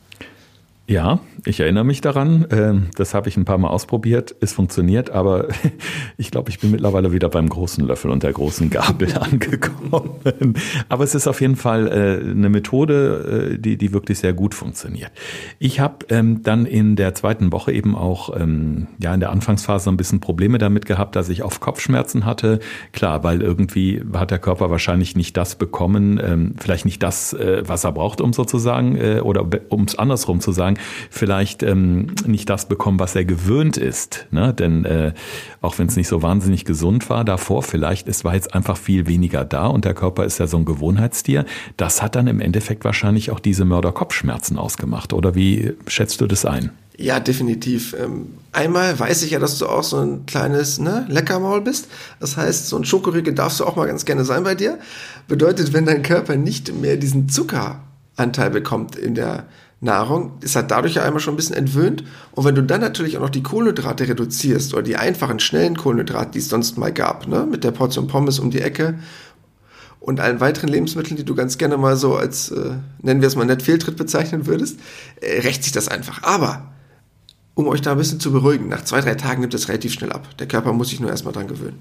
Ja, 0.89 1.19
ich 1.43 1.59
erinnere 1.59 1.83
mich 1.83 1.99
daran. 1.99 2.47
Ähm, 2.49 2.87
das 2.95 3.13
habe 3.13 3.27
ich 3.27 3.35
ein 3.35 3.43
paar 3.43 3.57
Mal 3.57 3.67
ausprobiert. 3.67 4.33
Es 4.39 4.53
funktioniert, 4.53 5.09
aber 5.09 5.49
ich 6.17 6.31
glaube, 6.31 6.49
ich 6.49 6.59
bin 6.59 6.71
mittlerweile 6.71 7.11
wieder 7.11 7.27
beim 7.27 7.49
großen 7.49 7.85
Löffel 7.85 8.09
und 8.09 8.23
der 8.23 8.31
großen 8.31 8.69
Gabel 8.69 9.13
angekommen. 9.19 10.53
Aber 10.87 11.03
es 11.03 11.13
ist 11.13 11.27
auf 11.27 11.41
jeden 11.41 11.57
Fall 11.57 11.87
äh, 11.87 12.31
eine 12.31 12.47
Methode, 12.47 13.51
äh, 13.55 13.59
die, 13.59 13.77
die 13.77 13.91
wirklich 13.91 14.19
sehr 14.19 14.31
gut 14.31 14.55
funktioniert. 14.55 15.11
Ich 15.59 15.81
habe 15.81 16.05
ähm, 16.07 16.41
dann 16.43 16.65
in 16.65 16.95
der 16.95 17.13
zweiten 17.13 17.51
Woche 17.51 17.73
eben 17.73 17.93
auch 17.93 18.33
ähm, 18.39 18.87
ja 19.03 19.13
in 19.13 19.19
der 19.19 19.31
Anfangsphase 19.31 19.89
ein 19.89 19.97
bisschen 19.97 20.21
Probleme 20.21 20.57
damit 20.57 20.85
gehabt, 20.85 21.17
dass 21.17 21.27
ich 21.27 21.43
auf 21.43 21.59
Kopfschmerzen 21.59 22.23
hatte. 22.25 22.59
Klar, 22.93 23.25
weil 23.25 23.41
irgendwie 23.41 24.01
hat 24.13 24.31
der 24.31 24.39
Körper 24.39 24.69
wahrscheinlich 24.69 25.17
nicht 25.17 25.35
das 25.35 25.55
bekommen, 25.55 26.55
vielleicht 26.57 26.85
nicht 26.85 27.03
das, 27.03 27.33
äh, 27.33 27.63
was 27.65 27.83
er 27.83 27.91
braucht, 27.91 28.21
um 28.21 28.31
sozusagen, 28.31 28.97
oder 29.21 29.45
um 29.69 29.83
es 29.83 29.97
andersrum 29.97 30.39
zu 30.39 30.51
sagen, 30.51 30.76
vielleicht 31.09 31.63
ähm, 31.63 32.07
nicht 32.25 32.49
das 32.49 32.67
bekommen, 32.67 32.99
was 32.99 33.15
er 33.15 33.25
gewöhnt 33.25 33.77
ist. 33.77 34.27
Ne? 34.31 34.53
Denn 34.53 34.85
äh, 34.85 35.13
auch 35.61 35.77
wenn 35.79 35.87
es 35.87 35.95
nicht 35.95 36.07
so 36.07 36.21
wahnsinnig 36.21 36.65
gesund 36.65 37.09
war 37.09 37.25
davor, 37.25 37.63
vielleicht 37.63 38.07
es 38.07 38.23
war 38.23 38.35
jetzt 38.35 38.53
einfach 38.53 38.77
viel 38.77 39.07
weniger 39.07 39.45
da 39.45 39.67
und 39.67 39.85
der 39.85 39.93
Körper 39.93 40.25
ist 40.25 40.39
ja 40.39 40.47
so 40.47 40.57
ein 40.57 40.65
Gewohnheitstier. 40.65 41.45
Das 41.77 42.01
hat 42.01 42.15
dann 42.15 42.27
im 42.27 42.39
Endeffekt 42.39 42.83
wahrscheinlich 42.85 43.31
auch 43.31 43.39
diese 43.39 43.65
Mörderkopfschmerzen 43.65 44.57
ausgemacht. 44.57 45.13
Oder 45.13 45.35
wie 45.35 45.73
schätzt 45.87 46.21
du 46.21 46.27
das 46.27 46.45
ein? 46.45 46.71
Ja, 46.99 47.19
definitiv. 47.19 47.95
Ähm, 47.99 48.33
einmal 48.51 48.97
weiß 48.99 49.21
ich 49.21 49.31
ja, 49.31 49.39
dass 49.39 49.59
du 49.59 49.67
auch 49.67 49.83
so 49.83 49.97
ein 49.97 50.25
kleines 50.25 50.79
ne, 50.79 51.05
Leckermaul 51.09 51.61
bist. 51.61 51.87
Das 52.19 52.37
heißt, 52.37 52.67
so 52.67 52.75
ein 52.75 52.85
Schokoriegel 52.85 53.35
darfst 53.35 53.59
du 53.59 53.65
auch 53.65 53.75
mal 53.75 53.85
ganz 53.85 54.03
gerne 54.03 54.25
sein 54.25 54.43
bei 54.43 54.55
dir. 54.55 54.79
Bedeutet, 55.27 55.73
wenn 55.73 55.85
dein 55.85 56.01
Körper 56.01 56.35
nicht 56.35 56.73
mehr 56.73 56.97
diesen 56.97 57.29
Zuckeranteil 57.29 58.49
bekommt 58.49 58.95
in 58.95 59.13
der 59.13 59.45
Nahrung, 59.79 60.33
ist 60.41 60.55
er 60.55 60.63
dadurch 60.63 60.95
ja 60.95 61.03
einmal 61.03 61.19
schon 61.19 61.35
ein 61.35 61.37
bisschen 61.37 61.55
entwöhnt. 61.55 62.03
Und 62.31 62.45
wenn 62.45 62.55
du 62.55 62.63
dann 62.63 62.81
natürlich 62.81 63.17
auch 63.17 63.21
noch 63.21 63.29
die 63.29 63.43
Kohlenhydrate 63.43 64.07
reduzierst 64.07 64.73
oder 64.73 64.83
die 64.83 64.95
einfachen, 64.95 65.39
schnellen 65.39 65.77
Kohlenhydrate, 65.77 66.31
die 66.31 66.39
es 66.39 66.49
sonst 66.49 66.77
mal 66.77 66.91
gab, 66.91 67.27
ne, 67.27 67.45
mit 67.49 67.63
der 67.63 67.71
Portion 67.71 68.07
Pommes 68.07 68.39
um 68.39 68.49
die 68.49 68.61
Ecke 68.61 68.97
und 69.99 70.19
allen 70.19 70.39
weiteren 70.39 70.69
Lebensmitteln, 70.69 71.15
die 71.15 71.25
du 71.25 71.35
ganz 71.35 71.57
gerne 71.57 71.77
mal 71.77 71.95
so 71.95 72.15
als, 72.15 72.49
äh, 72.49 72.71
nennen 73.01 73.21
wir 73.21 73.27
es 73.27 73.35
mal 73.35 73.45
nett, 73.45 73.61
Fehltritt 73.61 73.97
bezeichnen 73.97 74.47
würdest, 74.47 74.79
äh, 75.21 75.41
rächt 75.41 75.63
sich 75.63 75.73
das 75.73 75.87
einfach. 75.87 76.23
Aber 76.23 76.71
um 77.53 77.67
euch 77.67 77.81
da 77.81 77.91
ein 77.91 77.97
bisschen 77.97 78.19
zu 78.19 78.31
beruhigen. 78.31 78.69
Nach 78.69 78.83
zwei, 78.83 79.01
drei 79.01 79.15
Tagen 79.15 79.41
nimmt 79.41 79.53
es 79.53 79.67
relativ 79.67 79.91
schnell 79.91 80.11
ab. 80.11 80.27
Der 80.37 80.47
Körper 80.47 80.73
muss 80.73 80.89
sich 80.89 80.99
nur 80.99 81.09
erstmal 81.09 81.33
dran 81.33 81.47
gewöhnen. 81.47 81.79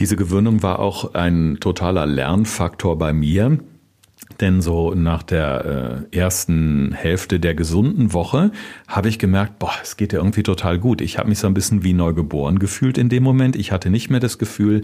Diese 0.00 0.16
Gewöhnung 0.16 0.64
war 0.64 0.80
auch 0.80 1.14
ein 1.14 1.58
totaler 1.60 2.04
Lernfaktor 2.04 2.98
bei 2.98 3.12
mir. 3.12 3.58
Denn 4.40 4.62
so 4.62 4.94
nach 4.94 5.22
der 5.22 6.06
äh, 6.12 6.16
ersten 6.16 6.92
Hälfte 6.92 7.38
der 7.38 7.54
gesunden 7.54 8.12
Woche 8.12 8.50
habe 8.88 9.08
ich 9.08 9.18
gemerkt, 9.18 9.58
boah, 9.58 9.72
es 9.82 9.96
geht 9.96 10.12
ja 10.12 10.18
irgendwie 10.18 10.42
total 10.42 10.78
gut. 10.78 11.00
Ich 11.00 11.18
habe 11.18 11.28
mich 11.28 11.38
so 11.38 11.46
ein 11.46 11.54
bisschen 11.54 11.84
wie 11.84 11.92
neugeboren 11.92 12.58
gefühlt 12.58 12.98
in 12.98 13.08
dem 13.08 13.22
Moment. 13.22 13.54
Ich 13.54 13.70
hatte 13.70 13.90
nicht 13.90 14.10
mehr 14.10 14.20
das 14.20 14.38
Gefühl, 14.38 14.82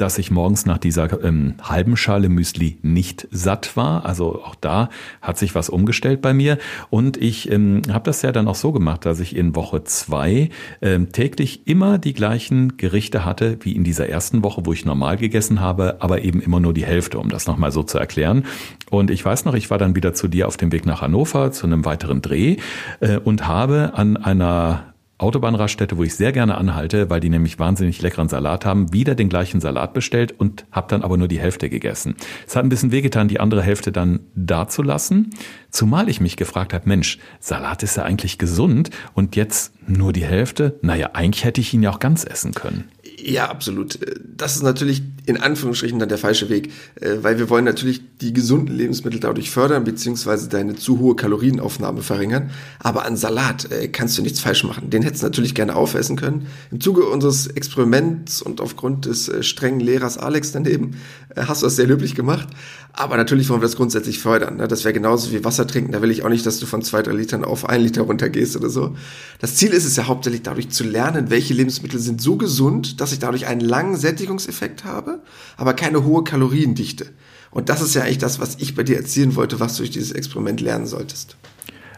dass 0.00 0.18
ich 0.18 0.30
morgens 0.30 0.66
nach 0.66 0.78
dieser 0.78 1.22
ähm, 1.22 1.54
halben 1.62 1.96
Schale 1.96 2.28
Müsli 2.28 2.78
nicht 2.82 3.28
satt 3.30 3.76
war. 3.76 4.06
Also 4.06 4.42
auch 4.44 4.54
da 4.54 4.88
hat 5.20 5.38
sich 5.38 5.54
was 5.54 5.68
umgestellt 5.68 6.22
bei 6.22 6.32
mir. 6.32 6.58
Und 6.88 7.16
ich 7.16 7.50
ähm, 7.50 7.82
habe 7.90 8.04
das 8.04 8.22
ja 8.22 8.32
dann 8.32 8.48
auch 8.48 8.54
so 8.54 8.72
gemacht, 8.72 9.04
dass 9.04 9.20
ich 9.20 9.36
in 9.36 9.54
Woche 9.54 9.84
zwei 9.84 10.48
ähm, 10.80 11.12
täglich 11.12 11.66
immer 11.66 11.98
die 11.98 12.14
gleichen 12.14 12.76
Gerichte 12.76 13.24
hatte 13.24 13.58
wie 13.60 13.72
in 13.72 13.84
dieser 13.84 14.08
ersten 14.08 14.42
Woche, 14.42 14.62
wo 14.64 14.72
ich 14.72 14.84
normal 14.84 15.16
gegessen 15.16 15.60
habe, 15.60 15.96
aber 16.00 16.22
eben 16.22 16.40
immer 16.40 16.60
nur 16.60 16.72
die 16.72 16.86
Hälfte, 16.86 17.18
um 17.18 17.28
das 17.28 17.46
nochmal 17.46 17.72
so 17.72 17.82
zu 17.82 17.98
erklären. 17.98 18.44
Und 18.90 19.10
ich 19.10 19.24
weiß 19.24 19.44
noch, 19.44 19.54
ich 19.54 19.70
war 19.70 19.78
dann 19.78 19.94
wieder 19.94 20.14
zu 20.14 20.28
dir 20.28 20.48
auf 20.48 20.56
dem 20.56 20.72
Weg 20.72 20.86
nach 20.86 21.02
Hannover 21.02 21.52
zu 21.52 21.66
einem 21.66 21.84
weiteren 21.84 22.22
Dreh 22.22 22.56
äh, 23.00 23.18
und 23.18 23.46
habe 23.46 23.92
an 23.94 24.16
einer 24.16 24.89
Autobahnraststätte, 25.22 25.96
wo 25.96 26.02
ich 26.02 26.14
sehr 26.14 26.32
gerne 26.32 26.56
anhalte, 26.56 27.10
weil 27.10 27.20
die 27.20 27.28
nämlich 27.28 27.58
wahnsinnig 27.58 28.00
leckeren 28.02 28.28
Salat 28.28 28.64
haben, 28.64 28.92
wieder 28.92 29.14
den 29.14 29.28
gleichen 29.28 29.60
Salat 29.60 29.92
bestellt 29.94 30.34
und 30.38 30.64
habe 30.72 30.88
dann 30.88 31.02
aber 31.02 31.16
nur 31.16 31.28
die 31.28 31.38
Hälfte 31.38 31.68
gegessen. 31.68 32.14
Es 32.46 32.56
hat 32.56 32.64
ein 32.64 32.68
bisschen 32.68 32.92
wehgetan, 32.92 33.28
die 33.28 33.40
andere 33.40 33.62
Hälfte 33.62 33.92
dann 33.92 34.20
da 34.34 34.68
zu 34.68 34.82
lassen, 34.82 35.30
zumal 35.70 36.08
ich 36.08 36.20
mich 36.20 36.36
gefragt 36.36 36.72
habe, 36.72 36.88
Mensch, 36.88 37.18
Salat 37.38 37.82
ist 37.82 37.96
ja 37.96 38.04
eigentlich 38.04 38.38
gesund 38.38 38.90
und 39.14 39.36
jetzt 39.36 39.72
nur 39.86 40.12
die 40.12 40.24
Hälfte? 40.24 40.78
Naja, 40.82 41.10
eigentlich 41.14 41.44
hätte 41.44 41.60
ich 41.60 41.74
ihn 41.74 41.82
ja 41.82 41.90
auch 41.90 41.98
ganz 41.98 42.24
essen 42.24 42.52
können. 42.52 42.84
Ja, 43.22 43.50
absolut. 43.50 43.98
Das 44.24 44.56
ist 44.56 44.62
natürlich 44.62 45.02
in 45.30 45.36
Anführungsstrichen 45.38 45.98
dann 45.98 46.08
der 46.08 46.18
falsche 46.18 46.48
Weg, 46.48 46.70
äh, 47.00 47.16
weil 47.22 47.38
wir 47.38 47.48
wollen 47.48 47.64
natürlich 47.64 48.02
die 48.20 48.32
gesunden 48.32 48.76
Lebensmittel 48.76 49.20
dadurch 49.20 49.50
fördern, 49.50 49.84
beziehungsweise 49.84 50.48
deine 50.48 50.76
zu 50.76 50.98
hohe 50.98 51.16
Kalorienaufnahme 51.16 52.02
verringern. 52.02 52.50
Aber 52.78 53.06
an 53.06 53.16
Salat 53.16 53.70
äh, 53.70 53.88
kannst 53.88 54.18
du 54.18 54.22
nichts 54.22 54.40
falsch 54.40 54.64
machen. 54.64 54.90
Den 54.90 55.02
hättest 55.02 55.22
du 55.22 55.26
natürlich 55.26 55.54
gerne 55.54 55.76
aufessen 55.76 56.16
können. 56.16 56.46
Im 56.70 56.80
Zuge 56.80 57.04
unseres 57.04 57.46
Experiments 57.46 58.42
und 58.42 58.60
aufgrund 58.60 59.06
des 59.06 59.28
äh, 59.28 59.42
strengen 59.42 59.80
Lehrers 59.80 60.18
Alex 60.18 60.52
daneben 60.52 60.96
hast 61.36 61.62
du 61.62 61.66
das 61.66 61.76
sehr 61.76 61.86
löblich 61.86 62.14
gemacht. 62.14 62.48
Aber 62.92 63.16
natürlich 63.16 63.48
wollen 63.48 63.60
wir 63.60 63.66
das 63.66 63.76
grundsätzlich 63.76 64.18
fördern. 64.18 64.56
Ne? 64.56 64.68
Das 64.68 64.84
wäre 64.84 64.92
genauso 64.92 65.30
wie 65.32 65.44
Wasser 65.44 65.66
trinken. 65.66 65.92
Da 65.92 66.02
will 66.02 66.10
ich 66.10 66.24
auch 66.24 66.28
nicht, 66.28 66.44
dass 66.44 66.58
du 66.58 66.66
von 66.66 66.82
zwei, 66.82 67.02
drei 67.02 67.12
Litern 67.12 67.44
auf 67.44 67.68
ein 67.68 67.80
Liter 67.82 68.02
runtergehst 68.02 68.56
oder 68.56 68.68
so. 68.68 68.96
Das 69.38 69.56
Ziel 69.56 69.70
ist 69.70 69.84
es 69.84 69.96
ja 69.96 70.06
hauptsächlich 70.06 70.42
dadurch 70.42 70.70
zu 70.70 70.84
lernen, 70.84 71.30
welche 71.30 71.54
Lebensmittel 71.54 72.00
sind 72.00 72.20
so 72.20 72.36
gesund, 72.36 73.00
dass 73.00 73.12
ich 73.12 73.20
dadurch 73.20 73.46
einen 73.46 73.60
langen 73.60 73.96
Sättigungseffekt 73.96 74.84
habe, 74.84 75.19
aber 75.56 75.74
keine 75.74 76.04
hohe 76.04 76.24
Kaloriendichte. 76.24 77.06
Und 77.50 77.68
das 77.68 77.82
ist 77.82 77.94
ja 77.94 78.02
eigentlich 78.02 78.18
das, 78.18 78.38
was 78.38 78.56
ich 78.60 78.74
bei 78.74 78.82
dir 78.82 78.96
erzielen 78.96 79.34
wollte, 79.34 79.60
was 79.60 79.74
du 79.74 79.82
durch 79.82 79.90
dieses 79.90 80.12
Experiment 80.12 80.60
lernen 80.60 80.86
solltest. 80.86 81.36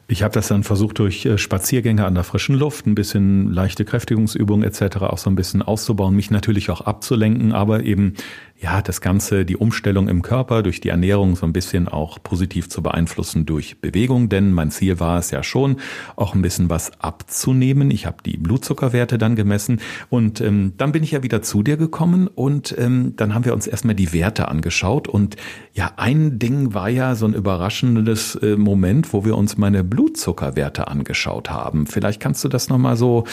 Ich 0.08 0.22
habe 0.22 0.34
das 0.34 0.48
dann 0.48 0.62
versucht 0.62 0.98
durch 0.98 1.24
äh, 1.24 1.38
Spaziergänge 1.38 2.04
an 2.04 2.14
der 2.14 2.24
frischen 2.24 2.54
Luft, 2.54 2.86
ein 2.86 2.94
bisschen 2.94 3.50
leichte 3.50 3.84
Kräftigungsübungen 3.84 4.62
etc. 4.68 4.96
auch 4.98 5.16
so 5.16 5.30
ein 5.30 5.36
bisschen 5.36 5.62
auszubauen, 5.62 6.14
mich 6.14 6.30
natürlich 6.30 6.70
auch 6.70 6.82
abzulenken, 6.82 7.52
aber 7.52 7.82
eben 7.82 8.14
ja, 8.62 8.80
das 8.80 9.00
Ganze, 9.00 9.44
die 9.44 9.56
Umstellung 9.56 10.08
im 10.08 10.22
Körper 10.22 10.62
durch 10.62 10.80
die 10.80 10.90
Ernährung 10.90 11.34
so 11.34 11.44
ein 11.44 11.52
bisschen 11.52 11.88
auch 11.88 12.22
positiv 12.22 12.68
zu 12.68 12.80
beeinflussen 12.80 13.44
durch 13.44 13.80
Bewegung, 13.80 14.28
denn 14.28 14.52
mein 14.52 14.70
Ziel 14.70 15.00
war 15.00 15.18
es 15.18 15.32
ja 15.32 15.42
schon, 15.42 15.76
auch 16.14 16.34
ein 16.34 16.42
bisschen 16.42 16.70
was 16.70 16.92
abzunehmen. 17.00 17.90
Ich 17.90 18.06
habe 18.06 18.18
die 18.24 18.36
Blutzuckerwerte 18.36 19.18
dann 19.18 19.34
gemessen 19.34 19.80
und 20.10 20.40
ähm, 20.40 20.74
dann 20.76 20.92
bin 20.92 21.02
ich 21.02 21.10
ja 21.10 21.24
wieder 21.24 21.42
zu 21.42 21.64
dir 21.64 21.76
gekommen 21.76 22.28
und 22.28 22.72
ähm, 22.78 23.14
dann 23.16 23.34
haben 23.34 23.44
wir 23.44 23.52
uns 23.52 23.66
erstmal 23.66 23.96
die 23.96 24.12
Werte 24.12 24.46
angeschaut 24.46 25.08
und 25.08 25.34
ja, 25.74 25.92
ein 25.96 26.38
Ding 26.38 26.72
war 26.72 26.88
ja 26.88 27.16
so 27.16 27.26
ein 27.26 27.34
überraschendes 27.34 28.36
äh, 28.36 28.56
Moment, 28.56 29.12
wo 29.12 29.24
wir 29.24 29.36
uns 29.36 29.58
meine 29.58 29.82
Blutzuckerwerte 29.82 30.86
angeschaut 30.86 31.50
haben. 31.50 31.86
Vielleicht 31.88 32.20
kannst 32.20 32.44
du 32.44 32.48
das 32.48 32.68
nochmal 32.68 32.96
so 32.96 33.24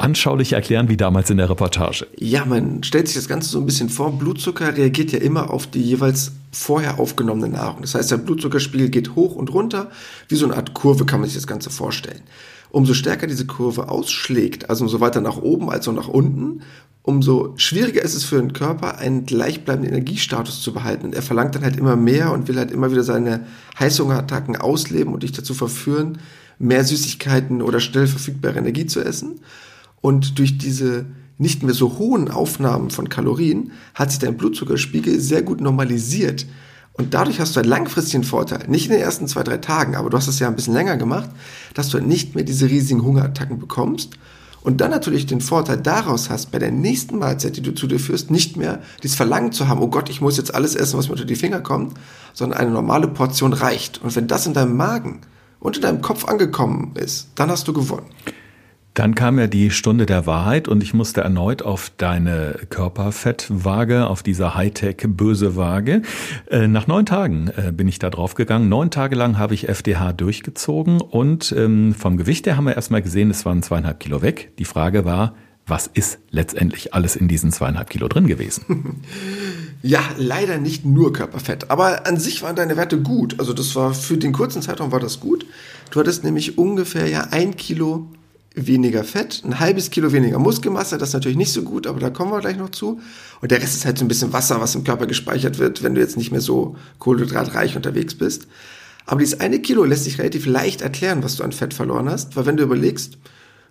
anschaulich 0.00 0.54
erklären 0.54 0.88
wie 0.88 0.96
damals 0.96 1.30
in 1.30 1.36
der 1.36 1.50
Reportage. 1.50 2.06
Ja, 2.16 2.44
man 2.44 2.82
stellt 2.82 3.06
sich 3.06 3.16
das 3.16 3.28
Ganze 3.28 3.50
so 3.50 3.58
ein 3.58 3.66
bisschen 3.66 3.88
vor. 3.88 4.18
Blutzucker 4.18 4.76
reagiert 4.76 5.12
ja 5.12 5.18
immer 5.18 5.50
auf 5.50 5.66
die 5.66 5.82
jeweils 5.82 6.32
vorher 6.52 6.98
aufgenommene 6.98 7.48
Nahrung. 7.48 7.82
Das 7.82 7.94
heißt, 7.94 8.10
der 8.10 8.16
Blutzuckerspiegel 8.16 8.88
geht 8.88 9.14
hoch 9.14 9.36
und 9.36 9.52
runter. 9.52 9.90
Wie 10.28 10.36
so 10.36 10.46
eine 10.46 10.56
Art 10.56 10.74
Kurve 10.74 11.06
kann 11.06 11.20
man 11.20 11.28
sich 11.28 11.36
das 11.36 11.46
Ganze 11.46 11.70
vorstellen. 11.70 12.22
Umso 12.70 12.94
stärker 12.94 13.26
diese 13.26 13.46
Kurve 13.46 13.88
ausschlägt, 13.88 14.70
also 14.70 14.84
umso 14.84 15.00
weiter 15.00 15.20
nach 15.20 15.38
oben 15.38 15.70
als 15.70 15.88
auch 15.88 15.92
nach 15.92 16.08
unten, 16.08 16.62
umso 17.02 17.54
schwieriger 17.56 18.02
ist 18.02 18.14
es 18.14 18.24
für 18.24 18.38
den 18.38 18.52
Körper, 18.52 18.98
einen 18.98 19.26
gleichbleibenden 19.26 19.92
Energiestatus 19.92 20.62
zu 20.62 20.72
behalten. 20.72 21.06
Und 21.06 21.14
er 21.14 21.22
verlangt 21.22 21.54
dann 21.54 21.62
halt 21.64 21.76
immer 21.76 21.96
mehr 21.96 22.32
und 22.32 22.46
will 22.48 22.56
halt 22.56 22.70
immer 22.70 22.92
wieder 22.92 23.02
seine 23.02 23.46
Heißhungerattacken 23.78 24.56
ausleben 24.56 25.12
und 25.12 25.22
dich 25.22 25.32
dazu 25.32 25.54
verführen, 25.54 26.18
mehr 26.58 26.84
Süßigkeiten 26.84 27.62
oder 27.62 27.80
schnell 27.80 28.06
verfügbare 28.06 28.58
Energie 28.58 28.86
zu 28.86 29.00
essen. 29.00 29.40
Und 30.00 30.38
durch 30.38 30.58
diese 30.58 31.06
nicht 31.38 31.62
mehr 31.62 31.74
so 31.74 31.98
hohen 31.98 32.30
Aufnahmen 32.30 32.90
von 32.90 33.08
Kalorien 33.08 33.72
hat 33.94 34.10
sich 34.10 34.20
dein 34.20 34.36
Blutzuckerspiegel 34.36 35.20
sehr 35.20 35.42
gut 35.42 35.60
normalisiert. 35.60 36.46
Und 36.92 37.14
dadurch 37.14 37.40
hast 37.40 37.56
du 37.56 37.60
einen 37.60 37.68
langfristigen 37.70 38.24
Vorteil. 38.24 38.68
Nicht 38.68 38.86
in 38.86 38.92
den 38.92 39.00
ersten 39.00 39.26
zwei, 39.26 39.42
drei 39.42 39.56
Tagen, 39.56 39.96
aber 39.96 40.10
du 40.10 40.16
hast 40.18 40.28
es 40.28 40.38
ja 40.38 40.48
ein 40.48 40.56
bisschen 40.56 40.74
länger 40.74 40.98
gemacht, 40.98 41.30
dass 41.72 41.88
du 41.88 41.98
nicht 41.98 42.34
mehr 42.34 42.44
diese 42.44 42.68
riesigen 42.68 43.02
Hungerattacken 43.02 43.58
bekommst. 43.58 44.18
Und 44.62 44.82
dann 44.82 44.90
natürlich 44.90 45.24
den 45.24 45.40
Vorteil 45.40 45.78
daraus 45.78 46.28
hast, 46.28 46.52
bei 46.52 46.58
der 46.58 46.70
nächsten 46.70 47.18
Mahlzeit, 47.18 47.56
die 47.56 47.62
du 47.62 47.74
zu 47.74 47.86
dir 47.86 47.98
führst, 47.98 48.30
nicht 48.30 48.58
mehr 48.58 48.82
dieses 49.02 49.16
Verlangen 49.16 49.52
zu 49.52 49.68
haben, 49.68 49.80
oh 49.80 49.88
Gott, 49.88 50.10
ich 50.10 50.20
muss 50.20 50.36
jetzt 50.36 50.54
alles 50.54 50.74
essen, 50.74 50.98
was 50.98 51.06
mir 51.06 51.14
unter 51.14 51.24
die 51.24 51.36
Finger 51.36 51.60
kommt, 51.60 51.94
sondern 52.34 52.58
eine 52.58 52.70
normale 52.70 53.08
Portion 53.08 53.54
reicht. 53.54 54.02
Und 54.02 54.14
wenn 54.14 54.26
das 54.26 54.46
in 54.46 54.52
deinem 54.52 54.76
Magen 54.76 55.22
und 55.58 55.76
in 55.76 55.82
deinem 55.82 56.02
Kopf 56.02 56.26
angekommen 56.26 56.92
ist, 56.96 57.28
dann 57.34 57.50
hast 57.50 57.66
du 57.66 57.72
gewonnen. 57.72 58.10
Dann 59.00 59.14
kam 59.14 59.38
ja 59.38 59.46
die 59.46 59.70
Stunde 59.70 60.04
der 60.04 60.26
Wahrheit 60.26 60.68
und 60.68 60.82
ich 60.82 60.92
musste 60.92 61.22
erneut 61.22 61.62
auf 61.62 61.90
deine 61.96 62.56
Körperfettwaage, 62.68 64.06
auf 64.06 64.22
dieser 64.22 64.54
Hightech-böse 64.54 65.56
Waage. 65.56 66.02
Äh, 66.50 66.68
nach 66.68 66.86
neun 66.86 67.06
Tagen 67.06 67.50
äh, 67.56 67.72
bin 67.72 67.88
ich 67.88 67.98
da 67.98 68.10
drauf 68.10 68.34
gegangen. 68.34 68.68
Neun 68.68 68.90
Tage 68.90 69.16
lang 69.16 69.38
habe 69.38 69.54
ich 69.54 69.70
FDH 69.70 70.12
durchgezogen 70.12 71.00
und 71.00 71.50
ähm, 71.56 71.94
vom 71.94 72.18
Gewicht 72.18 72.46
her 72.46 72.58
haben 72.58 72.66
wir 72.66 72.76
erstmal 72.76 73.00
gesehen, 73.00 73.30
es 73.30 73.46
waren 73.46 73.62
zweieinhalb 73.62 74.00
Kilo 74.00 74.20
weg. 74.20 74.52
Die 74.58 74.66
Frage 74.66 75.06
war, 75.06 75.34
was 75.66 75.86
ist 75.86 76.18
letztendlich 76.30 76.92
alles 76.92 77.16
in 77.16 77.26
diesen 77.26 77.52
zweieinhalb 77.52 77.88
Kilo 77.88 78.06
drin 78.06 78.26
gewesen? 78.26 79.00
Ja, 79.82 80.00
leider 80.18 80.58
nicht 80.58 80.84
nur 80.84 81.14
Körperfett, 81.14 81.70
aber 81.70 82.06
an 82.06 82.18
sich 82.18 82.42
waren 82.42 82.54
deine 82.54 82.76
Werte 82.76 83.00
gut. 83.00 83.40
Also 83.40 83.54
das 83.54 83.74
war 83.76 83.94
für 83.94 84.18
den 84.18 84.32
kurzen 84.34 84.60
Zeitraum 84.60 84.92
war 84.92 85.00
das 85.00 85.20
gut. 85.20 85.46
Du 85.90 86.00
hattest 86.00 86.22
nämlich 86.22 86.58
ungefähr 86.58 87.08
ja 87.08 87.28
ein 87.30 87.56
Kilo 87.56 88.06
weniger 88.54 89.04
Fett, 89.04 89.42
ein 89.44 89.60
halbes 89.60 89.90
Kilo 89.90 90.12
weniger 90.12 90.38
Muskelmasse, 90.38 90.98
das 90.98 91.10
ist 91.10 91.14
natürlich 91.14 91.38
nicht 91.38 91.52
so 91.52 91.62
gut, 91.62 91.86
aber 91.86 92.00
da 92.00 92.10
kommen 92.10 92.32
wir 92.32 92.40
gleich 92.40 92.56
noch 92.56 92.70
zu. 92.70 93.00
Und 93.40 93.50
der 93.50 93.62
Rest 93.62 93.76
ist 93.76 93.84
halt 93.84 93.98
so 93.98 94.04
ein 94.04 94.08
bisschen 94.08 94.32
Wasser, 94.32 94.60
was 94.60 94.74
im 94.74 94.84
Körper 94.84 95.06
gespeichert 95.06 95.58
wird, 95.58 95.82
wenn 95.82 95.94
du 95.94 96.00
jetzt 96.00 96.16
nicht 96.16 96.32
mehr 96.32 96.40
so 96.40 96.76
kohlenhydratreich 96.98 97.76
unterwegs 97.76 98.14
bist. 98.14 98.48
Aber 99.06 99.20
dieses 99.20 99.40
eine 99.40 99.60
Kilo 99.60 99.84
lässt 99.84 100.04
sich 100.04 100.18
relativ 100.18 100.46
leicht 100.46 100.82
erklären, 100.82 101.22
was 101.22 101.36
du 101.36 101.44
an 101.44 101.52
Fett 101.52 101.74
verloren 101.74 102.08
hast, 102.08 102.36
weil 102.36 102.46
wenn 102.46 102.56
du 102.56 102.64
überlegst, 102.64 103.18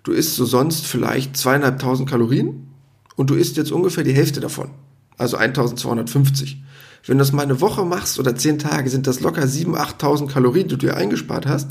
du 0.04 0.12
isst 0.12 0.36
so 0.36 0.46
sonst 0.46 0.86
vielleicht 0.86 1.36
zweieinhalbtausend 1.36 2.10
Kalorien 2.10 2.68
und 3.16 3.30
du 3.30 3.36
isst 3.36 3.58
jetzt 3.58 3.72
ungefähr 3.72 4.04
die 4.04 4.14
Hälfte 4.14 4.40
davon, 4.40 4.72
also 5.18 5.38
1250. 5.38 6.64
Wenn 7.06 7.18
du 7.18 7.22
das 7.22 7.32
mal 7.32 7.44
eine 7.44 7.62
Woche 7.62 7.86
machst 7.86 8.20
oder 8.20 8.36
zehn 8.36 8.60
Tage, 8.60 8.90
sind 8.90 9.08
das 9.08 9.20
locker 9.20 9.44
7.000, 9.44 10.00
8.000 10.00 10.28
Kalorien, 10.28 10.68
die 10.68 10.78
du 10.78 10.88
dir 10.88 10.98
eingespart 10.98 11.48
hast. 11.48 11.70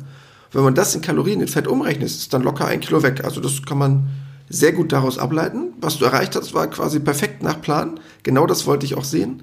Wenn 0.53 0.65
man 0.65 0.75
das 0.75 0.95
in 0.95 1.03
Kalorien, 1.03 1.41
in 1.41 1.49
Fett 1.49 1.67
umrechnet, 1.67 2.09
ist 2.09 2.33
dann 2.33 2.43
locker 2.43 2.67
ein 2.67 2.81
Kilo 2.81 3.03
weg. 3.03 3.25
Also 3.25 3.41
das 3.41 3.63
kann 3.65 3.79
man 3.79 4.09
sehr 4.49 4.73
gut 4.73 4.93
daraus 4.93 5.19
ableiten. 5.19 5.73
Was 5.81 5.99
du 5.99 6.05
erreicht 6.05 6.35
hast, 6.37 6.55
war 6.55 6.69
quasi 6.69 7.01
perfekt 7.01 7.43
nach 7.43 7.61
Plan. 7.61 8.01
Genau 8.23 8.47
das 8.47 8.67
wollte 8.67 8.87
ich 8.87 8.95
auch 8.95 9.05
sehen. 9.05 9.43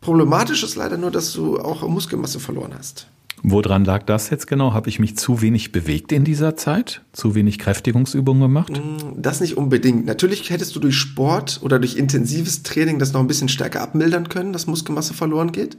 Problematisch 0.00 0.62
ist 0.62 0.76
leider 0.76 0.96
nur, 0.96 1.10
dass 1.10 1.32
du 1.32 1.58
auch 1.58 1.86
Muskelmasse 1.86 2.40
verloren 2.40 2.72
hast. 2.76 3.08
Woran 3.42 3.84
lag 3.84 4.04
das 4.04 4.30
jetzt 4.30 4.46
genau? 4.46 4.72
Habe 4.72 4.88
ich 4.88 4.98
mich 4.98 5.16
zu 5.16 5.40
wenig 5.40 5.70
bewegt 5.70 6.10
in 6.10 6.24
dieser 6.24 6.56
Zeit? 6.56 7.02
Zu 7.12 7.34
wenig 7.34 7.58
Kräftigungsübungen 7.58 8.42
gemacht? 8.42 8.72
Mm, 8.72 9.20
das 9.20 9.40
nicht 9.40 9.56
unbedingt. 9.56 10.06
Natürlich 10.06 10.50
hättest 10.50 10.74
du 10.74 10.80
durch 10.80 10.96
Sport 10.96 11.60
oder 11.62 11.78
durch 11.78 11.96
intensives 11.96 12.62
Training 12.64 12.98
das 12.98 13.12
noch 13.12 13.20
ein 13.20 13.28
bisschen 13.28 13.48
stärker 13.48 13.80
abmildern 13.80 14.28
können, 14.28 14.52
dass 14.52 14.66
Muskelmasse 14.66 15.14
verloren 15.14 15.52
geht. 15.52 15.76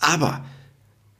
Aber 0.00 0.44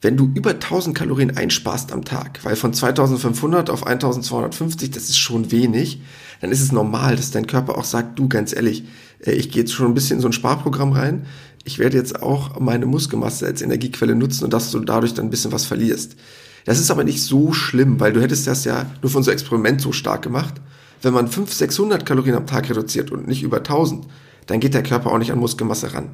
wenn 0.02 0.16
du 0.16 0.30
über 0.34 0.50
1000 0.50 0.96
Kalorien 0.96 1.36
einsparst 1.36 1.92
am 1.92 2.04
Tag, 2.04 2.40
weil 2.42 2.56
von 2.56 2.74
2500 2.74 3.70
auf 3.70 3.86
1250, 3.86 4.90
das 4.90 5.04
ist 5.04 5.18
schon 5.18 5.50
wenig, 5.52 6.02
dann 6.40 6.50
ist 6.50 6.60
es 6.60 6.72
normal, 6.72 7.14
dass 7.16 7.30
dein 7.30 7.46
Körper 7.46 7.78
auch 7.78 7.84
sagt, 7.84 8.18
du 8.18 8.28
ganz 8.28 8.52
ehrlich, 8.54 8.84
äh, 9.24 9.32
ich 9.32 9.50
gehe 9.50 9.62
jetzt 9.62 9.72
schon 9.72 9.86
ein 9.86 9.94
bisschen 9.94 10.16
in 10.16 10.20
so 10.22 10.28
ein 10.28 10.32
Sparprogramm 10.32 10.92
rein, 10.92 11.26
ich 11.64 11.78
werde 11.78 11.96
jetzt 11.96 12.20
auch 12.20 12.58
meine 12.58 12.86
Muskelmasse 12.86 13.46
als 13.46 13.62
Energiequelle 13.62 14.16
nutzen 14.16 14.44
und 14.44 14.52
dass 14.52 14.72
du 14.72 14.80
dadurch 14.80 15.14
dann 15.14 15.26
ein 15.26 15.30
bisschen 15.30 15.52
was 15.52 15.64
verlierst. 15.64 16.16
Das 16.64 16.80
ist 16.80 16.90
aber 16.90 17.04
nicht 17.04 17.22
so 17.22 17.52
schlimm, 17.52 18.00
weil 18.00 18.12
du 18.12 18.20
hättest 18.20 18.48
das 18.48 18.64
ja 18.64 18.86
nur 19.00 19.10
für 19.10 19.18
unser 19.18 19.32
Experiment 19.32 19.80
so 19.80 19.92
stark 19.92 20.22
gemacht. 20.22 20.54
Wenn 21.00 21.14
man 21.14 21.28
500, 21.28 21.56
600 21.56 22.06
Kalorien 22.06 22.34
am 22.34 22.46
Tag 22.46 22.68
reduziert 22.68 23.12
und 23.12 23.28
nicht 23.28 23.44
über 23.44 23.58
1000, 23.58 24.06
dann 24.46 24.58
geht 24.58 24.74
der 24.74 24.82
Körper 24.82 25.12
auch 25.12 25.18
nicht 25.18 25.30
an 25.30 25.38
Muskelmasse 25.38 25.94
ran. 25.94 26.10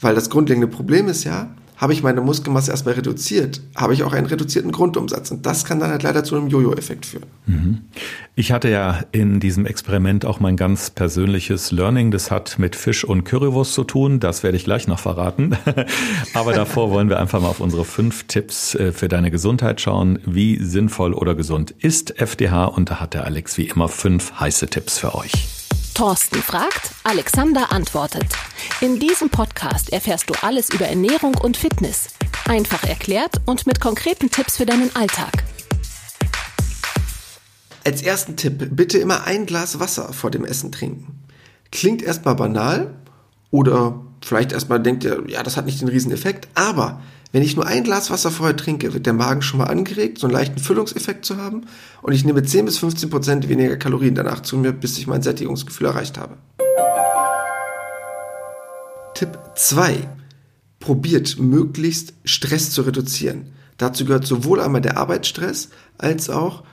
Weil 0.00 0.14
das 0.14 0.30
grundlegende 0.30 0.68
Problem 0.68 1.08
ist 1.08 1.24
ja, 1.24 1.54
habe 1.76 1.92
ich 1.92 2.02
meine 2.02 2.20
Muskelmasse 2.20 2.70
erstmal 2.70 2.94
reduziert, 2.94 3.60
habe 3.76 3.94
ich 3.94 4.02
auch 4.02 4.12
einen 4.12 4.26
reduzierten 4.26 4.72
Grundumsatz. 4.72 5.30
Und 5.30 5.44
das 5.44 5.64
kann 5.64 5.78
dann 5.78 5.90
halt 5.90 6.02
leider 6.02 6.24
zu 6.24 6.36
einem 6.36 6.48
Jojo-Effekt 6.48 7.06
führen. 7.06 7.26
Mhm. 7.46 7.82
Ich 8.34 8.52
hatte 8.52 8.68
ja 8.68 9.00
in 9.12 9.40
diesem 9.40 9.66
Experiment 9.66 10.24
auch 10.24 10.40
mein 10.40 10.56
ganz 10.56 10.90
persönliches 10.90 11.72
Learning. 11.72 12.10
Das 12.10 12.30
hat 12.30 12.58
mit 12.58 12.76
Fisch 12.76 13.04
und 13.04 13.24
Currywurst 13.24 13.74
zu 13.74 13.84
tun. 13.84 14.20
Das 14.20 14.42
werde 14.42 14.56
ich 14.56 14.64
gleich 14.64 14.88
noch 14.88 14.98
verraten. 14.98 15.56
Aber 16.34 16.52
davor 16.52 16.90
wollen 16.90 17.08
wir 17.08 17.20
einfach 17.20 17.40
mal 17.40 17.48
auf 17.48 17.60
unsere 17.60 17.84
fünf 17.84 18.24
Tipps 18.24 18.74
äh, 18.74 18.92
für 18.92 19.08
deine 19.08 19.30
Gesundheit 19.30 19.80
schauen. 19.80 20.18
Wie 20.24 20.62
sinnvoll 20.62 21.12
oder 21.12 21.34
gesund 21.34 21.72
ist 21.78 22.18
FDH? 22.20 22.66
Und 22.66 22.90
da 22.90 23.00
hat 23.00 23.14
der 23.14 23.24
Alex 23.24 23.58
wie 23.58 23.68
immer 23.68 23.88
fünf 23.88 24.32
heiße 24.40 24.68
Tipps 24.68 24.98
für 24.98 25.14
euch. 25.14 25.55
Thorsten 25.96 26.42
fragt, 26.42 26.90
Alexander 27.04 27.72
antwortet. 27.72 28.26
In 28.82 29.00
diesem 29.00 29.30
Podcast 29.30 29.90
erfährst 29.94 30.28
du 30.28 30.34
alles 30.42 30.68
über 30.68 30.84
Ernährung 30.84 31.34
und 31.38 31.56
Fitness. 31.56 32.08
Einfach 32.46 32.84
erklärt 32.84 33.40
und 33.46 33.66
mit 33.66 33.80
konkreten 33.80 34.30
Tipps 34.30 34.58
für 34.58 34.66
deinen 34.66 34.94
Alltag. 34.94 35.32
Als 37.82 38.02
ersten 38.02 38.36
Tipp, 38.36 38.76
bitte 38.76 38.98
immer 38.98 39.24
ein 39.24 39.46
Glas 39.46 39.80
Wasser 39.80 40.12
vor 40.12 40.30
dem 40.30 40.44
Essen 40.44 40.70
trinken. 40.70 41.24
Klingt 41.72 42.02
erstmal 42.02 42.34
banal 42.34 42.94
oder 43.50 44.04
vielleicht 44.22 44.52
erstmal 44.52 44.82
denkt 44.82 45.02
ihr, 45.02 45.24
ja, 45.28 45.42
das 45.42 45.56
hat 45.56 45.64
nicht 45.64 45.80
den 45.80 45.88
Rieseneffekt, 45.88 46.46
aber 46.54 47.00
wenn 47.36 47.42
ich 47.42 47.54
nur 47.54 47.66
ein 47.66 47.84
Glas 47.84 48.10
Wasser 48.10 48.30
vorher 48.30 48.56
trinke, 48.56 48.94
wird 48.94 49.04
der 49.04 49.12
Magen 49.12 49.42
schon 49.42 49.58
mal 49.58 49.66
angeregt, 49.66 50.16
so 50.16 50.26
einen 50.26 50.32
leichten 50.32 50.58
Füllungseffekt 50.58 51.26
zu 51.26 51.36
haben 51.36 51.66
und 52.00 52.14
ich 52.14 52.24
nehme 52.24 52.42
10 52.42 52.64
bis 52.64 52.78
15 52.78 53.10
Prozent 53.10 53.46
weniger 53.50 53.76
Kalorien 53.76 54.14
danach 54.14 54.40
zu 54.40 54.56
mir, 54.56 54.72
bis 54.72 54.96
ich 54.96 55.06
mein 55.06 55.20
Sättigungsgefühl 55.20 55.88
erreicht 55.88 56.16
habe. 56.16 56.38
Tipp 59.12 59.38
2. 59.54 60.08
Probiert 60.80 61.38
möglichst 61.38 62.14
Stress 62.24 62.70
zu 62.70 62.80
reduzieren. 62.80 63.52
Dazu 63.76 64.06
gehört 64.06 64.26
sowohl 64.26 64.62
einmal 64.62 64.80
der 64.80 64.96
Arbeitsstress 64.96 65.68
als 65.98 66.30
auch 66.30 66.64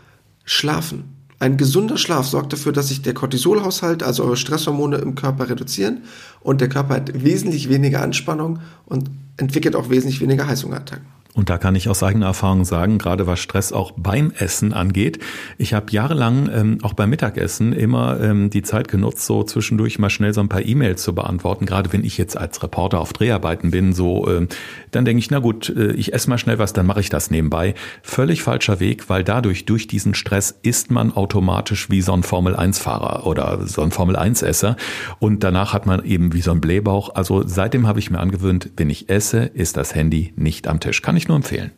Schlafen. 0.45 1.22
Ein 1.43 1.57
gesunder 1.57 1.97
Schlaf 1.97 2.25
sorgt 2.25 2.53
dafür, 2.53 2.71
dass 2.71 2.87
sich 2.87 3.01
der 3.01 3.13
Cortisolhaushalt, 3.13 4.01
also 4.01 4.23
eure 4.23 4.37
Stresshormone 4.37 4.95
im 4.99 5.13
Körper 5.13 5.49
reduzieren 5.49 6.03
und 6.39 6.61
der 6.61 6.69
Körper 6.69 6.93
hat 6.93 7.21
wesentlich 7.21 7.67
weniger 7.67 8.01
Anspannung 8.01 8.59
und 8.85 9.11
entwickelt 9.35 9.75
auch 9.75 9.89
wesentlich 9.89 10.21
weniger 10.21 10.47
Heißhungerattacken. 10.47 11.05
Und 11.35 11.49
da 11.49 11.57
kann 11.57 11.73
ich 11.75 11.89
aus 11.89 12.03
eigener 12.03 12.27
Erfahrung 12.27 12.63
sagen, 12.63 12.99
gerade 12.99 13.25
was 13.25 13.39
Stress 13.39 13.73
auch 13.73 13.91
beim 13.97 14.31
Essen 14.37 14.71
angeht. 14.71 15.17
Ich 15.57 15.73
habe 15.73 15.91
jahrelang 15.91 16.47
ähm, 16.53 16.77
auch 16.83 16.93
beim 16.93 17.09
Mittagessen 17.09 17.73
immer 17.73 18.19
ähm, 18.21 18.51
die 18.51 18.61
Zeit 18.61 18.87
genutzt, 18.87 19.25
so 19.25 19.43
zwischendurch 19.43 19.97
mal 19.97 20.11
schnell 20.11 20.33
so 20.33 20.41
ein 20.41 20.49
paar 20.49 20.63
E-Mails 20.63 21.01
zu 21.01 21.15
beantworten. 21.15 21.65
Gerade 21.65 21.91
wenn 21.91 22.03
ich 22.03 22.19
jetzt 22.19 22.37
als 22.37 22.61
Reporter 22.61 22.99
auf 22.99 23.13
Dreharbeiten 23.13 23.71
bin, 23.71 23.93
so 23.93 24.29
ähm, 24.29 24.47
dann 24.91 25.05
denke 25.05 25.19
ich, 25.19 25.31
na 25.31 25.39
gut, 25.39 25.69
äh, 25.69 25.93
ich 25.93 26.13
esse 26.13 26.29
mal 26.29 26.37
schnell 26.37 26.59
was, 26.59 26.73
dann 26.73 26.85
mache 26.85 26.99
ich 26.99 27.09
das 27.09 27.31
nebenbei. 27.31 27.73
Völlig 28.03 28.43
falscher 28.43 28.79
Weg, 28.79 29.09
weil 29.09 29.23
dadurch 29.23 29.65
durch 29.65 29.87
diesen 29.87 30.13
Stress 30.13 30.59
ist 30.61 30.91
man 30.91 31.11
automatisch 31.11 31.89
wie 31.89 32.01
so 32.01 32.13
ein 32.13 32.21
Formel 32.21 32.55
1 32.55 32.77
Fahrer 32.77 33.25
oder 33.25 33.65
so 33.65 33.81
ein 33.81 33.89
Formel 33.89 34.15
1 34.15 34.43
Esser 34.43 34.75
und 35.17 35.43
danach 35.43 35.73
hat 35.73 35.87
man 35.87 36.05
eben 36.05 36.33
wie 36.33 36.41
so 36.41 36.51
ein 36.51 36.61
Blähbauch. 36.61 37.15
Also 37.15 37.43
seitdem 37.47 37.87
habe 37.87 37.97
ich 37.97 38.11
mir 38.11 38.19
angewöhnt, 38.19 38.69
wenn 38.77 38.91
ich 38.91 39.09
esse, 39.09 39.45
ist 39.45 39.77
das 39.77 39.95
Handy 39.95 40.31
nicht 40.35 40.67
am 40.67 40.79
Tisch. 40.79 41.01
Kann 41.01 41.17
ich 41.17 41.22
nur 41.27 41.37
empfehlen. 41.37 41.71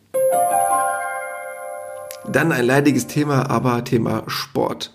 Dann 2.28 2.52
ein 2.52 2.66
leidiges 2.66 3.06
Thema, 3.06 3.48
aber 3.50 3.84
Thema 3.84 4.24
Sport. 4.26 4.92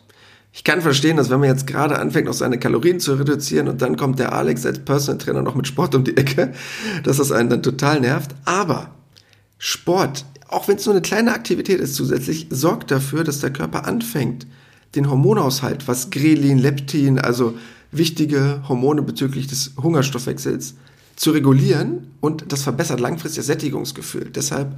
Ich 0.53 0.65
kann 0.65 0.81
verstehen, 0.81 1.15
dass 1.15 1.29
wenn 1.29 1.39
man 1.39 1.47
jetzt 1.47 1.65
gerade 1.65 1.97
anfängt, 1.97 2.27
noch 2.27 2.33
seine 2.33 2.59
Kalorien 2.59 2.99
zu 2.99 3.13
reduzieren 3.13 3.69
und 3.69 3.81
dann 3.81 3.95
kommt 3.95 4.19
der 4.19 4.33
Alex 4.33 4.65
als 4.65 4.79
Personal 4.79 5.17
Trainer 5.17 5.41
noch 5.41 5.55
mit 5.55 5.65
Sport 5.65 5.95
um 5.95 6.03
die 6.03 6.17
Ecke, 6.17 6.53
dass 7.03 7.17
das 7.17 7.31
einen 7.31 7.49
dann 7.49 7.63
total 7.63 8.01
nervt. 8.01 8.35
Aber 8.43 8.91
Sport, 9.57 10.25
auch 10.49 10.67
wenn 10.67 10.75
es 10.75 10.85
nur 10.85 10.93
eine 10.93 11.01
kleine 11.01 11.33
Aktivität 11.33 11.79
ist 11.79 11.95
zusätzlich, 11.95 12.47
sorgt 12.49 12.91
dafür, 12.91 13.23
dass 13.23 13.39
der 13.39 13.53
Körper 13.53 13.85
anfängt, 13.85 14.45
den 14.95 15.09
Hormonaushalt, 15.09 15.87
was 15.87 16.09
Grelin, 16.09 16.57
Leptin, 16.57 17.17
also 17.17 17.53
wichtige 17.91 18.63
Hormone 18.67 19.03
bezüglich 19.03 19.47
des 19.47 19.71
Hungerstoffwechsels, 19.81 20.75
zu 21.15 21.31
regulieren 21.31 22.11
und 22.19 22.51
das 22.51 22.63
verbessert 22.63 22.99
langfristig 22.99 23.37
das 23.37 23.47
Sättigungsgefühl. 23.47 24.31
Deshalb 24.33 24.75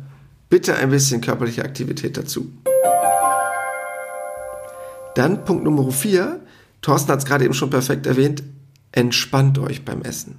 bitte 0.50 0.76
ein 0.76 0.90
bisschen 0.90 1.22
körperliche 1.22 1.64
Aktivität 1.64 2.18
dazu. 2.18 2.52
Dann 5.16 5.46
Punkt 5.46 5.64
Nummer 5.64 5.92
4. 5.92 6.40
Thorsten 6.82 7.12
hat 7.12 7.20
es 7.20 7.26
gerade 7.26 7.46
eben 7.46 7.54
schon 7.54 7.70
perfekt 7.70 8.06
erwähnt. 8.06 8.44
Entspannt 8.92 9.58
euch 9.60 9.86
beim 9.86 10.02
Essen. 10.02 10.36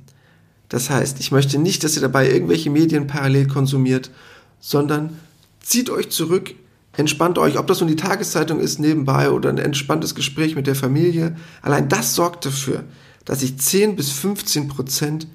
Das 0.69 0.91
heißt, 0.91 1.21
ich 1.21 1.31
möchte 1.31 1.59
nicht, 1.59 1.85
dass 1.85 1.97
ihr 1.97 2.03
dabei 2.03 2.31
irgendwelche 2.31 2.71
Medien 2.71 3.07
parallel 3.07 3.47
konsumiert, 3.47 4.11
sondern 4.61 5.19
zieht 5.61 5.91
euch 5.91 6.11
zurück, 6.11 6.55
entspannt 6.97 7.39
euch, 7.39 7.59
ob 7.59 7.67
das 7.67 7.81
nun 7.81 7.89
die 7.89 7.97
Tageszeitung 7.97 8.61
ist 8.61 8.79
nebenbei 8.79 9.31
oder 9.31 9.51
ein 9.51 9.59
entspanntes 9.59 10.15
Gespräch 10.15 10.57
mit 10.57 10.67
der 10.67 10.75
Familie. 10.75 11.37
Allein 11.63 11.89
das 11.89 12.15
sorgt 12.15 12.47
dafür, 12.47 12.85
dass 13.25 13.43
ich 13.43 13.59
10 13.59 13.97
bis 13.97 14.11
15 14.11 14.69
Prozent 14.69 15.27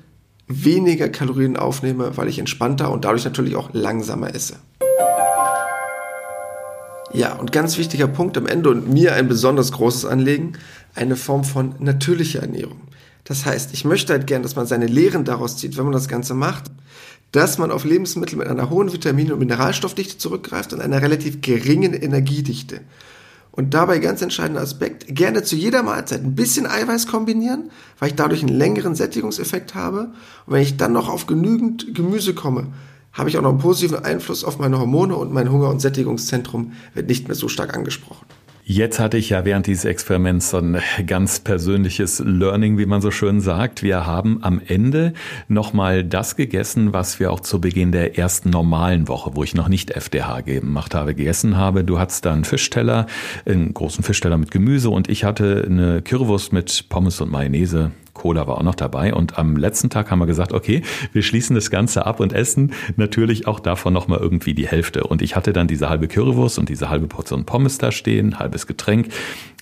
weniger 0.50 1.08
Kalorien 1.10 1.56
aufnehme, 1.56 2.18
weil 2.18 2.28
ich 2.28 2.40
entspannter 2.40 2.92
und 2.92 3.06
dadurch 3.06 3.24
natürlich 3.24 3.56
auch 3.56 3.70
langsamer 3.72 4.34
esse. 4.34 4.56
Ja, 7.14 7.36
und 7.36 7.52
ganz 7.52 7.78
wichtiger 7.78 8.08
Punkt 8.08 8.38
am 8.38 8.46
Ende 8.46 8.70
und 8.70 8.92
mir 8.92 9.14
ein 9.14 9.28
besonders 9.28 9.72
großes 9.72 10.06
Anliegen, 10.06 10.54
eine 10.96 11.16
Form 11.16 11.44
von 11.44 11.76
natürlicher 11.80 12.42
Ernährung. 12.42 12.82
Das 13.24 13.46
heißt, 13.46 13.74
ich 13.74 13.86
möchte 13.86 14.14
halt 14.14 14.28
gern, 14.28 14.44
dass 14.44 14.56
man 14.56 14.66
seine 14.66 14.88
Lehren 14.88 15.24
daraus 15.24 15.58
zieht, 15.58 15.78
wenn 15.78 15.86
man 15.86 15.94
das 15.94 16.08
Ganze 16.08 16.34
macht, 16.34 16.66
dass 17.32 17.60
man 17.60 17.72
auf 17.72 17.86
Lebensmittel 17.86 18.38
mit 18.38 18.48
einer 18.48 18.72
hohen 18.72 18.92
Vitamin- 18.92 19.32
und 19.32 19.40
Mineralstoffdichte 19.40 20.18
zurückgreift 20.18 20.74
und 20.74 20.82
einer 20.82 21.02
relativ 21.02 21.42
geringen 21.42 21.94
Energiedichte. 21.94 22.82
Und 23.52 23.74
dabei 23.74 24.00
ganz 24.00 24.22
entscheidender 24.22 24.62
Aspekt, 24.62 25.06
gerne 25.08 25.44
zu 25.44 25.56
jeder 25.56 25.84
Mahlzeit 25.84 26.24
ein 26.24 26.36
bisschen 26.36 26.68
Eiweiß 26.68 27.08
kombinieren, 27.08 27.72
weil 27.98 28.10
ich 28.10 28.16
dadurch 28.16 28.42
einen 28.42 28.56
längeren 28.56 28.96
Sättigungseffekt 28.96 29.76
habe. 29.76 30.12
Und 30.46 30.54
wenn 30.54 30.62
ich 30.62 30.78
dann 30.78 30.94
noch 30.94 31.10
auf 31.10 31.26
genügend 31.26 31.94
Gemüse 31.94 32.34
komme, 32.34 32.68
habe 33.12 33.30
ich 33.30 33.38
auch 33.38 33.42
noch 33.42 33.50
einen 33.50 33.60
positiven 33.60 34.04
Einfluss 34.04 34.44
auf 34.44 34.60
meine 34.60 34.80
Hormone 34.80 35.16
und 35.16 35.34
mein 35.34 35.52
Hunger- 35.52 35.70
und 35.70 35.82
Sättigungszentrum 35.82 36.74
wird 36.94 37.08
nicht 37.08 37.28
mehr 37.28 37.36
so 37.36 37.48
stark 37.48 37.76
angesprochen. 37.76 38.26
Jetzt 38.64 39.00
hatte 39.00 39.18
ich 39.18 39.30
ja 39.30 39.46
während 39.46 39.66
dieses 39.66 39.86
Experiments 39.86 40.52
so 40.52 40.58
ein 40.58 40.80
ganz 41.08 41.40
persönliches 41.40 42.20
Learning, 42.24 42.78
wie 42.78 42.86
man 42.86 43.02
so 43.02 43.10
schön 43.10 43.42
sagt. 43.42 43.82
Wir 43.82 44.06
haben 44.06 44.44
am 44.44 44.62
Ende 44.66 45.14
nochmal 45.48 46.04
das 46.04 46.36
gegessen, 46.36 46.94
was 46.94 47.20
wir 47.20 47.32
auch 47.32 47.40
zu 47.40 47.60
Beginn 47.60 47.92
der 47.92 48.18
ersten 48.18 48.52
normalen 48.52 49.08
Woche, 49.08 49.32
wo 49.34 49.44
ich 49.44 49.56
noch 49.56 49.70
nicht 49.70 49.92
FDH 49.92 50.42
gemacht 50.42 50.94
habe, 50.94 51.16
gegessen 51.16 51.58
habe. 51.58 51.84
Du 51.84 51.98
hattest 51.98 52.26
da 52.26 52.34
einen 52.34 52.46
Fischteller, 52.46 53.08
einen 53.46 53.74
großen 53.74 54.04
Fischteller 54.04 54.38
mit 54.38 54.52
Gemüse 54.52 54.92
und 54.92 55.10
ich 55.10 55.24
hatte 55.24 55.66
eine 55.66 56.04
Currywurst 56.04 56.54
mit 56.54 56.90
Pommes 56.90 57.20
und 57.22 57.32
Mayonnaise 57.32 57.92
Cola 58.20 58.48
war 58.48 58.58
auch 58.58 58.64
noch 58.64 58.76
dabei. 58.76 59.14
Und 59.14 59.40
am 59.40 59.56
letzten 59.56 59.90
Tag 59.90 60.12
haben 60.12 60.20
wir 60.20 60.28
gesagt, 60.28 60.54
okay, 60.54 60.84
wir 61.14 61.24
schließen 61.24 61.56
das 61.56 61.72
Ganze 61.72 62.06
ab 62.06 62.20
und 62.20 62.34
essen 62.34 62.74
natürlich 62.98 63.48
auch 63.48 63.60
davon 63.60 63.94
nochmal 63.94 64.20
irgendwie 64.20 64.54
die 64.54 64.68
Hälfte. 64.68 65.06
Und 65.06 65.22
ich 65.22 65.36
hatte 65.36 65.54
dann 65.54 65.68
diese 65.68 65.90
halbe 65.90 66.08
Currywurst 66.08 66.60
und 66.60 66.70
diese 66.70 66.90
halbe 66.90 67.08
Portion 67.08 67.46
Pommes 67.46 67.78
da 67.78 67.92
stehen, 67.92 68.38
halbes 68.38 68.68
Getränk. 68.68 69.08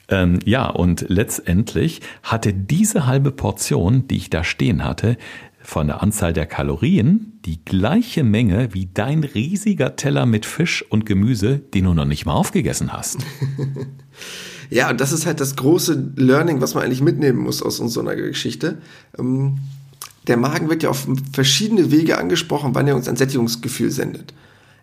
Ähm, 0.09 0.39
ja, 0.43 0.67
und 0.67 1.05
letztendlich 1.07 2.01
hatte 2.23 2.53
diese 2.53 3.05
halbe 3.05 3.31
Portion, 3.31 4.07
die 4.07 4.17
ich 4.17 4.29
da 4.29 4.43
stehen 4.43 4.83
hatte, 4.83 5.17
von 5.61 5.87
der 5.87 6.01
Anzahl 6.01 6.33
der 6.33 6.45
Kalorien 6.45 7.39
die 7.45 7.63
gleiche 7.63 8.23
Menge 8.23 8.73
wie 8.73 8.89
dein 8.91 9.23
riesiger 9.23 9.97
Teller 9.97 10.25
mit 10.25 10.45
Fisch 10.45 10.83
und 10.89 11.05
Gemüse, 11.05 11.59
den 11.59 11.83
du 11.85 11.93
noch 11.93 12.05
nicht 12.05 12.25
mal 12.25 12.33
aufgegessen 12.33 12.93
hast. 12.93 13.19
ja, 14.69 14.89
und 14.89 14.99
das 14.99 15.11
ist 15.11 15.25
halt 15.25 15.39
das 15.39 15.55
große 15.55 16.11
Learning, 16.15 16.61
was 16.61 16.73
man 16.73 16.83
eigentlich 16.83 17.01
mitnehmen 17.01 17.39
muss 17.39 17.61
aus 17.61 17.79
einer 17.97 18.15
Geschichte. 18.15 18.79
Ähm, 19.17 19.59
der 20.27 20.37
Magen 20.37 20.69
wird 20.69 20.83
ja 20.83 20.89
auf 20.89 21.07
verschiedene 21.31 21.91
Wege 21.91 22.17
angesprochen, 22.17 22.75
wann 22.75 22.87
er 22.87 22.95
uns 22.95 23.07
ein 23.07 23.15
Sättigungsgefühl 23.15 23.91
sendet. 23.91 24.33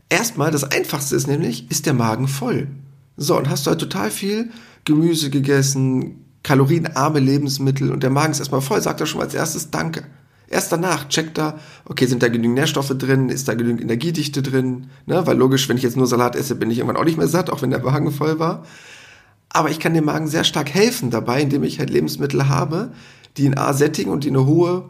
Erstmal, 0.09 0.51
das 0.51 0.65
Einfachste 0.65 1.17
ist 1.17 1.27
nämlich, 1.27 1.71
ist 1.71 1.87
der 1.87 1.95
Magen 1.95 2.29
voll? 2.29 2.69
So, 3.17 3.37
und 3.37 3.49
hast 3.49 3.67
du 3.67 3.71
halt 3.71 3.81
total 3.81 4.11
viel 4.11 4.51
Gemüse 4.85 5.31
gegessen, 5.31 6.25
kalorienarme 6.43 7.21
Lebensmittel 7.21 7.91
und 7.91 8.03
der 8.03 8.11
Magen 8.11 8.33
ist 8.33 8.39
erstmal 8.39 8.61
voll, 8.61 8.81
sagt 8.81 9.01
er 9.01 9.07
schon 9.07 9.19
mal 9.19 9.25
als 9.25 9.35
erstes 9.35 9.71
Danke. 9.71 10.05
Erst 10.49 10.73
danach 10.73 11.09
checkt 11.09 11.39
er, 11.39 11.59
okay, 11.87 12.07
sind 12.07 12.23
da 12.23 12.29
genügend 12.29 12.57
Nährstoffe 12.57 12.95
drin, 12.97 13.29
ist 13.29 13.49
da 13.49 13.55
genügend 13.55 13.81
Energiedichte 13.81 14.43
drin, 14.43 14.89
ne? 15.07 15.27
weil 15.27 15.37
logisch, 15.37 15.69
wenn 15.69 15.77
ich 15.77 15.83
jetzt 15.83 15.97
nur 15.97 16.07
Salat 16.07 16.37
esse, 16.37 16.55
bin 16.55 16.71
ich 16.71 16.79
irgendwann 16.79 17.01
auch 17.01 17.07
nicht 17.07 17.19
mehr 17.19 17.29
satt, 17.29 17.51
auch 17.51 17.63
wenn 17.63 17.71
der 17.71 17.83
Magen 17.83 18.13
voll 18.13 18.39
war. 18.39 18.65
Aber 19.55 19.71
ich 19.71 19.79
kann 19.79 19.95
dem 19.95 20.05
Magen 20.05 20.27
sehr 20.27 20.43
stark 20.43 20.75
helfen 20.75 21.11
dabei, 21.11 21.41
indem 21.41 21.63
ich 21.63 21.79
halt 21.79 21.89
Lebensmittel 21.89 22.49
habe, 22.49 22.91
die 23.37 23.45
ihn 23.45 23.57
A 23.57 23.73
sättigen 23.73 24.11
und 24.11 24.25
die 24.25 24.31
eine 24.31 24.47
hohe 24.47 24.85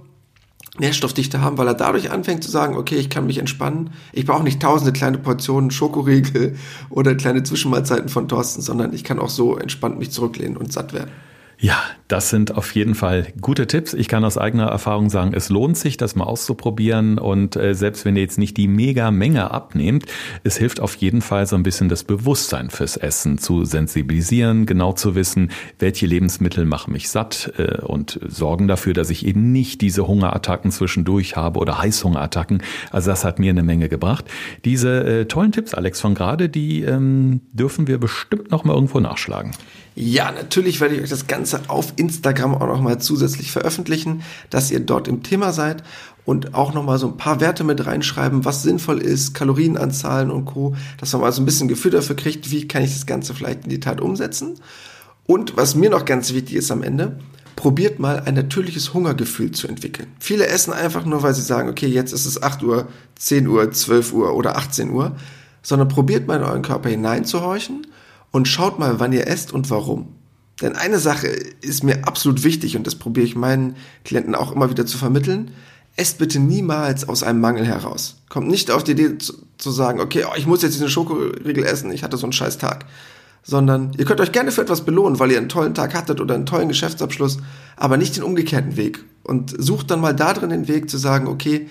Nährstoffdichte 0.78 1.42
haben, 1.42 1.58
weil 1.58 1.68
er 1.68 1.74
dadurch 1.74 2.10
anfängt 2.10 2.42
zu 2.42 2.50
sagen, 2.50 2.74
okay, 2.76 2.96
ich 2.96 3.10
kann 3.10 3.26
mich 3.26 3.36
entspannen. 3.36 3.90
Ich 4.12 4.24
brauche 4.24 4.42
nicht 4.42 4.60
tausende 4.60 4.92
kleine 4.92 5.18
Portionen 5.18 5.70
Schokoriegel 5.70 6.56
oder 6.90 7.14
kleine 7.14 7.42
Zwischenmahlzeiten 7.42 8.08
von 8.08 8.26
Thorsten, 8.26 8.62
sondern 8.62 8.94
ich 8.94 9.04
kann 9.04 9.18
auch 9.18 9.28
so 9.28 9.56
entspannt 9.58 9.98
mich 9.98 10.10
zurücklehnen 10.10 10.56
und 10.56 10.72
satt 10.72 10.94
werden. 10.94 11.10
Ja, 11.58 11.80
das 12.08 12.30
sind 12.30 12.56
auf 12.56 12.74
jeden 12.74 12.94
Fall 12.94 13.28
gute 13.40 13.66
Tipps. 13.66 13.94
Ich 13.94 14.08
kann 14.08 14.24
aus 14.24 14.36
eigener 14.36 14.66
Erfahrung 14.66 15.08
sagen, 15.08 15.32
es 15.34 15.48
lohnt 15.48 15.76
sich, 15.76 15.96
das 15.96 16.16
mal 16.16 16.24
auszuprobieren. 16.24 17.18
Und 17.18 17.56
äh, 17.56 17.74
selbst 17.74 18.04
wenn 18.04 18.16
ihr 18.16 18.22
jetzt 18.22 18.38
nicht 18.38 18.56
die 18.56 18.68
Mega-Menge 18.68 19.50
abnehmt, 19.50 20.06
es 20.42 20.56
hilft 20.56 20.80
auf 20.80 20.96
jeden 20.96 21.22
Fall 21.22 21.46
so 21.46 21.56
ein 21.56 21.62
bisschen 21.62 21.88
das 21.88 22.04
Bewusstsein 22.04 22.70
fürs 22.70 22.96
Essen 22.96 23.38
zu 23.38 23.64
sensibilisieren, 23.64 24.66
genau 24.66 24.92
zu 24.92 25.14
wissen, 25.14 25.50
welche 25.78 26.06
Lebensmittel 26.06 26.64
machen 26.66 26.92
mich 26.92 27.08
satt 27.08 27.52
äh, 27.56 27.80
und 27.82 28.18
sorgen 28.26 28.68
dafür, 28.68 28.92
dass 28.92 29.10
ich 29.10 29.24
eben 29.24 29.52
nicht 29.52 29.80
diese 29.80 30.06
Hungerattacken 30.06 30.72
zwischendurch 30.72 31.36
habe 31.36 31.60
oder 31.60 31.78
Heißhungerattacken. 31.78 32.62
Also 32.90 33.10
das 33.10 33.24
hat 33.24 33.38
mir 33.38 33.50
eine 33.50 33.62
Menge 33.62 33.88
gebracht. 33.88 34.24
Diese 34.64 35.04
äh, 35.04 35.24
tollen 35.26 35.52
Tipps, 35.52 35.72
Alex 35.72 36.00
von 36.00 36.14
gerade, 36.14 36.48
die 36.48 36.82
ähm, 36.82 37.42
dürfen 37.52 37.86
wir 37.86 37.98
bestimmt 37.98 38.50
noch 38.50 38.64
mal 38.64 38.74
irgendwo 38.74 39.00
nachschlagen. 39.00 39.52
Ja, 39.96 40.32
natürlich 40.32 40.80
werde 40.80 40.96
ich 40.96 41.02
euch 41.02 41.10
das 41.10 41.28
Ganze 41.28 41.60
auf 41.68 41.92
Instagram 41.96 42.54
auch 42.54 42.66
nochmal 42.66 43.00
zusätzlich 43.00 43.52
veröffentlichen, 43.52 44.22
dass 44.50 44.72
ihr 44.72 44.80
dort 44.80 45.06
im 45.06 45.22
Thema 45.22 45.52
seid 45.52 45.84
und 46.24 46.54
auch 46.54 46.74
nochmal 46.74 46.98
so 46.98 47.06
ein 47.06 47.16
paar 47.16 47.40
Werte 47.40 47.62
mit 47.62 47.86
reinschreiben, 47.86 48.44
was 48.44 48.64
sinnvoll 48.64 49.00
ist, 49.00 49.34
Kalorienanzahlen 49.34 50.32
und 50.32 50.46
Co., 50.46 50.74
dass 50.98 51.12
man 51.12 51.22
mal 51.22 51.32
so 51.32 51.40
ein 51.42 51.44
bisschen 51.44 51.68
Gefühl 51.68 51.92
dafür 51.92 52.16
kriegt, 52.16 52.50
wie 52.50 52.66
kann 52.66 52.82
ich 52.82 52.92
das 52.92 53.06
Ganze 53.06 53.34
vielleicht 53.34 53.64
in 53.64 53.70
die 53.70 53.80
Tat 53.80 54.00
umsetzen. 54.00 54.54
Und 55.26 55.56
was 55.56 55.76
mir 55.76 55.90
noch 55.90 56.04
ganz 56.04 56.32
wichtig 56.34 56.56
ist 56.56 56.72
am 56.72 56.82
Ende, 56.82 57.18
probiert 57.54 58.00
mal 58.00 58.20
ein 58.20 58.34
natürliches 58.34 58.94
Hungergefühl 58.94 59.52
zu 59.52 59.68
entwickeln. 59.68 60.08
Viele 60.18 60.46
essen 60.48 60.72
einfach 60.72 61.04
nur, 61.04 61.22
weil 61.22 61.34
sie 61.34 61.42
sagen, 61.42 61.68
okay, 61.68 61.86
jetzt 61.86 62.12
ist 62.12 62.26
es 62.26 62.42
8 62.42 62.64
Uhr, 62.64 62.88
10 63.14 63.46
Uhr, 63.46 63.70
12 63.70 64.12
Uhr 64.12 64.34
oder 64.34 64.56
18 64.56 64.90
Uhr, 64.90 65.14
sondern 65.62 65.86
probiert 65.86 66.26
mal 66.26 66.38
in 66.38 66.42
euren 66.42 66.62
Körper 66.62 66.88
hineinzuhorchen 66.88 67.86
und 68.34 68.48
schaut 68.48 68.80
mal, 68.80 68.98
wann 68.98 69.12
ihr 69.12 69.28
esst 69.28 69.52
und 69.52 69.70
warum. 69.70 70.08
Denn 70.60 70.74
eine 70.74 70.98
Sache 70.98 71.28
ist 71.28 71.84
mir 71.84 72.04
absolut 72.04 72.42
wichtig 72.42 72.76
und 72.76 72.84
das 72.84 72.96
probiere 72.96 73.24
ich 73.24 73.36
meinen 73.36 73.76
Klienten 74.04 74.34
auch 74.34 74.50
immer 74.50 74.70
wieder 74.70 74.84
zu 74.86 74.98
vermitteln. 74.98 75.52
Esst 75.94 76.18
bitte 76.18 76.40
niemals 76.40 77.08
aus 77.08 77.22
einem 77.22 77.40
Mangel 77.40 77.64
heraus. 77.64 78.16
Kommt 78.28 78.48
nicht 78.48 78.72
auf 78.72 78.82
die 78.82 78.90
Idee 78.90 79.18
zu, 79.18 79.34
zu 79.56 79.70
sagen, 79.70 80.00
okay, 80.00 80.24
oh, 80.28 80.34
ich 80.36 80.48
muss 80.48 80.62
jetzt 80.62 80.74
diesen 80.74 80.88
Schokoriegel 80.88 81.62
essen, 81.64 81.92
ich 81.92 82.02
hatte 82.02 82.16
so 82.16 82.26
einen 82.26 82.32
scheiß 82.32 82.58
Tag. 82.58 82.86
Sondern 83.44 83.92
ihr 83.98 84.04
könnt 84.04 84.20
euch 84.20 84.32
gerne 84.32 84.50
für 84.50 84.62
etwas 84.62 84.84
belohnen, 84.84 85.20
weil 85.20 85.30
ihr 85.30 85.38
einen 85.38 85.48
tollen 85.48 85.74
Tag 85.74 85.94
hattet 85.94 86.20
oder 86.20 86.34
einen 86.34 86.46
tollen 86.46 86.66
Geschäftsabschluss, 86.66 87.38
aber 87.76 87.98
nicht 87.98 88.16
den 88.16 88.24
umgekehrten 88.24 88.76
Weg. 88.76 89.04
Und 89.22 89.54
sucht 89.56 89.92
dann 89.92 90.00
mal 90.00 90.12
da 90.12 90.32
drin 90.32 90.50
den 90.50 90.66
Weg 90.66 90.90
zu 90.90 90.98
sagen, 90.98 91.28
okay, 91.28 91.68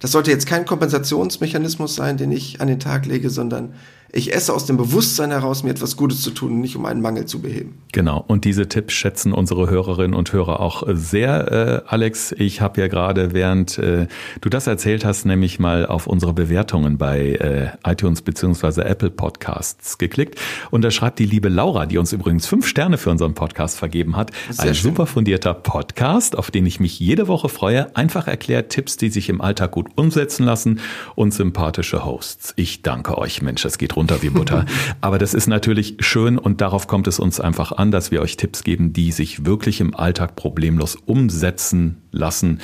das 0.00 0.12
sollte 0.12 0.30
jetzt 0.30 0.46
kein 0.46 0.64
Kompensationsmechanismus 0.64 1.94
sein, 1.94 2.16
den 2.16 2.32
ich 2.32 2.62
an 2.62 2.68
den 2.68 2.80
Tag 2.80 3.04
lege, 3.04 3.28
sondern 3.28 3.74
ich 4.12 4.34
esse 4.34 4.52
aus 4.54 4.66
dem 4.66 4.76
Bewusstsein 4.76 5.30
heraus, 5.30 5.62
mir 5.62 5.70
etwas 5.70 5.96
Gutes 5.96 6.22
zu 6.22 6.30
tun, 6.30 6.60
nicht 6.60 6.76
um 6.76 6.86
einen 6.86 7.00
Mangel 7.00 7.26
zu 7.26 7.40
beheben. 7.40 7.78
Genau. 7.92 8.24
Und 8.26 8.44
diese 8.44 8.68
Tipps 8.68 8.94
schätzen 8.94 9.32
unsere 9.32 9.68
Hörerinnen 9.68 10.14
und 10.14 10.32
Hörer 10.32 10.60
auch 10.60 10.84
sehr, 10.88 11.84
äh, 11.86 11.90
Alex. 11.92 12.32
Ich 12.32 12.60
habe 12.60 12.80
ja 12.80 12.88
gerade, 12.88 13.32
während 13.32 13.78
äh, 13.78 14.06
du 14.40 14.48
das 14.48 14.66
erzählt 14.66 15.04
hast, 15.04 15.24
nämlich 15.24 15.58
mal 15.58 15.86
auf 15.86 16.06
unsere 16.06 16.32
Bewertungen 16.32 16.98
bei 16.98 17.72
äh, 17.84 17.90
iTunes 17.90 18.22
beziehungsweise 18.22 18.84
Apple 18.84 19.10
Podcasts 19.10 19.98
geklickt. 19.98 20.38
Und 20.70 20.82
da 20.82 20.90
schreibt 20.90 21.18
die 21.18 21.26
liebe 21.26 21.48
Laura, 21.48 21.86
die 21.86 21.98
uns 21.98 22.12
übrigens 22.12 22.46
fünf 22.46 22.66
Sterne 22.66 22.98
für 22.98 23.10
unseren 23.10 23.34
Podcast 23.34 23.78
vergeben 23.78 24.16
hat. 24.16 24.30
Sehr 24.50 24.66
ein 24.66 24.74
schön. 24.74 24.90
super 24.90 25.06
fundierter 25.06 25.54
Podcast, 25.54 26.36
auf 26.38 26.50
den 26.50 26.66
ich 26.66 26.80
mich 26.80 27.00
jede 27.00 27.28
Woche 27.28 27.48
freue. 27.48 27.94
Einfach 27.96 28.26
erklärt 28.26 28.70
Tipps, 28.70 28.96
die 28.96 29.08
sich 29.08 29.28
im 29.28 29.40
Alltag 29.40 29.72
gut 29.72 29.88
umsetzen 29.96 30.44
lassen 30.44 30.80
und 31.14 31.34
sympathische 31.34 32.04
Hosts. 32.04 32.52
Ich 32.56 32.82
danke 32.82 33.18
euch, 33.18 33.42
Mensch, 33.42 33.64
es 33.64 33.78
geht 33.78 33.95
runter 33.96 34.22
wie 34.22 34.30
Butter. 34.30 34.64
Aber 35.00 35.18
das 35.18 35.34
ist 35.34 35.46
natürlich 35.46 35.96
schön 36.00 36.38
und 36.38 36.60
darauf 36.60 36.86
kommt 36.86 37.08
es 37.08 37.18
uns 37.18 37.40
einfach 37.40 37.72
an, 37.72 37.90
dass 37.90 38.10
wir 38.10 38.22
euch 38.22 38.36
Tipps 38.36 38.62
geben, 38.62 38.92
die 38.92 39.12
sich 39.12 39.44
wirklich 39.44 39.80
im 39.80 39.94
Alltag 39.94 40.36
problemlos 40.36 40.96
umsetzen 41.06 42.02
lassen. 42.12 42.60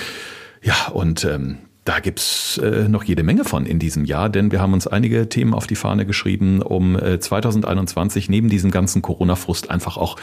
Ja, 0.62 0.88
und 0.92 1.24
ähm, 1.24 1.58
da 1.84 1.98
gibt's 1.98 2.58
äh, 2.58 2.88
noch 2.88 3.02
jede 3.02 3.24
Menge 3.24 3.44
von 3.44 3.66
in 3.66 3.80
diesem 3.80 4.04
Jahr, 4.04 4.28
denn 4.28 4.52
wir 4.52 4.60
haben 4.60 4.72
uns 4.72 4.86
einige 4.86 5.28
Themen 5.28 5.52
auf 5.52 5.66
die 5.66 5.74
Fahne 5.74 6.06
geschrieben, 6.06 6.62
um 6.62 6.96
äh, 6.96 7.18
2021 7.18 8.28
neben 8.28 8.48
diesem 8.48 8.70
ganzen 8.70 9.02
Corona-Frust 9.02 9.70
einfach 9.70 9.96
auch 9.96 10.16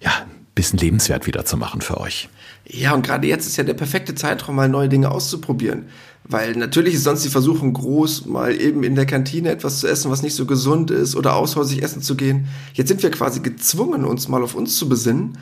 ja, 0.00 0.12
bisschen 0.60 0.78
lebenswert 0.78 1.26
wieder 1.26 1.46
zu 1.46 1.56
machen 1.56 1.80
für 1.80 1.98
euch. 1.98 2.28
Ja, 2.66 2.92
und 2.92 3.04
gerade 3.04 3.26
jetzt 3.26 3.46
ist 3.46 3.56
ja 3.56 3.64
der 3.64 3.74
perfekte 3.74 4.14
Zeitraum, 4.14 4.56
mal 4.56 4.68
neue 4.68 4.90
Dinge 4.90 5.10
auszuprobieren. 5.10 5.86
Weil 6.24 6.54
natürlich 6.54 6.94
ist 6.94 7.04
sonst 7.04 7.24
die 7.24 7.30
Versuchung 7.30 7.72
groß, 7.72 8.26
mal 8.26 8.60
eben 8.60 8.84
in 8.84 8.94
der 8.94 9.06
Kantine 9.06 9.48
etwas 9.48 9.80
zu 9.80 9.88
essen, 9.88 10.10
was 10.10 10.22
nicht 10.22 10.34
so 10.34 10.44
gesund 10.44 10.90
ist 10.90 11.16
oder 11.16 11.34
aushäusig 11.34 11.82
essen 11.82 12.02
zu 12.02 12.14
gehen. 12.14 12.46
Jetzt 12.74 12.88
sind 12.88 13.02
wir 13.02 13.10
quasi 13.10 13.40
gezwungen, 13.40 14.04
uns 14.04 14.28
mal 14.28 14.42
auf 14.42 14.54
uns 14.54 14.76
zu 14.76 14.88
besinnen. 14.88 15.38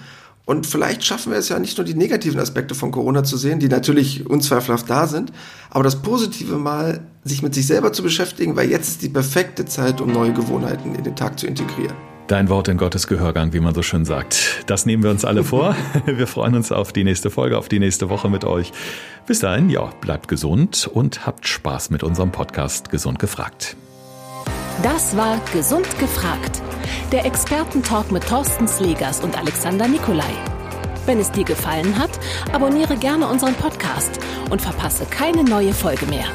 Und 0.47 0.67
vielleicht 0.67 1.05
schaffen 1.05 1.33
wir 1.33 1.39
es 1.39 1.51
ja 1.51 1.59
nicht 1.59 1.77
nur 1.77 1.85
die 1.85 1.95
negativen 1.95 2.41
Aspekte 2.41 2.75
von 2.75 2.93
Corona 2.93 3.25
zu 3.25 3.37
sehen, 3.37 3.59
die 3.59 3.69
natürlich 3.69 4.25
unzweifelhaft 4.31 4.89
da 4.89 5.07
sind, 5.07 5.33
aber 5.69 5.85
das 5.85 6.01
Positive 6.01 6.57
mal, 6.57 7.01
sich 7.25 7.43
mit 7.43 7.55
sich 7.55 7.67
selber 7.67 7.93
zu 7.93 8.03
beschäftigen, 8.03 8.57
weil 8.57 8.71
jetzt 8.71 8.89
ist 8.89 9.03
die 9.03 9.11
perfekte 9.11 9.67
Zeit, 9.67 10.01
um 10.01 10.11
neue 10.11 10.33
Gewohnheiten 10.33 10.95
in 10.95 11.05
den 11.05 11.17
Tag 11.17 11.39
zu 11.39 11.47
integrieren. 11.47 12.18
Dein 12.29 12.51
Wort 12.51 12.69
in 12.69 12.77
Gottes 12.77 13.07
Gehörgang, 13.07 13.55
wie 13.55 13.61
man 13.61 13.73
so 13.75 13.81
schön 13.81 14.05
sagt. 14.05 14.63
Das 14.67 14.85
nehmen 14.85 15.03
wir 15.03 15.11
uns 15.11 15.25
alle 15.25 15.45
vor. 15.45 15.75
Wir 16.05 16.27
freuen 16.27 16.55
uns 16.57 16.71
auf 16.71 16.93
die 16.93 17.03
nächste 17.03 17.31
Folge, 17.31 17.57
auf 17.57 17.71
die 17.71 17.79
nächste 17.79 18.11
Woche 18.11 18.29
mit 18.29 18.45
euch. 18.45 18.71
Bis 19.27 19.41
dahin, 19.41 19.71
ja, 19.71 19.87
bleibt 20.03 20.29
gesund 20.29 20.91
und 20.93 21.25
habt 21.25 21.49
Spaß 21.49 21.89
mit 21.89 22.03
unserem 22.03 22.31
Podcast 22.31 22.91
Gesund 22.91 23.19
gefragt. 23.19 23.77
Das 24.83 25.17
war 25.17 25.41
Gesund 25.55 25.89
gefragt. 25.99 26.61
Der 27.13 27.25
Expertentalk 27.25 28.13
mit 28.13 28.29
Thorsten 28.29 28.69
Slegers 28.69 29.21
und 29.21 29.39
Alexander 29.39 29.89
Nikolai. 29.89 30.35
Wenn 31.07 31.21
es 31.21 31.33
dir 31.33 31.45
gefallen 31.45 31.99
hat, 31.99 32.11
abonniere 32.53 32.99
gerne 32.99 33.27
unseren 33.27 33.55
Podcast 33.55 34.21
und 34.51 34.61
verpasse 34.61 35.07
keine 35.07 35.45
neue 35.45 35.73
Folge 35.73 36.05
mehr. 36.05 36.27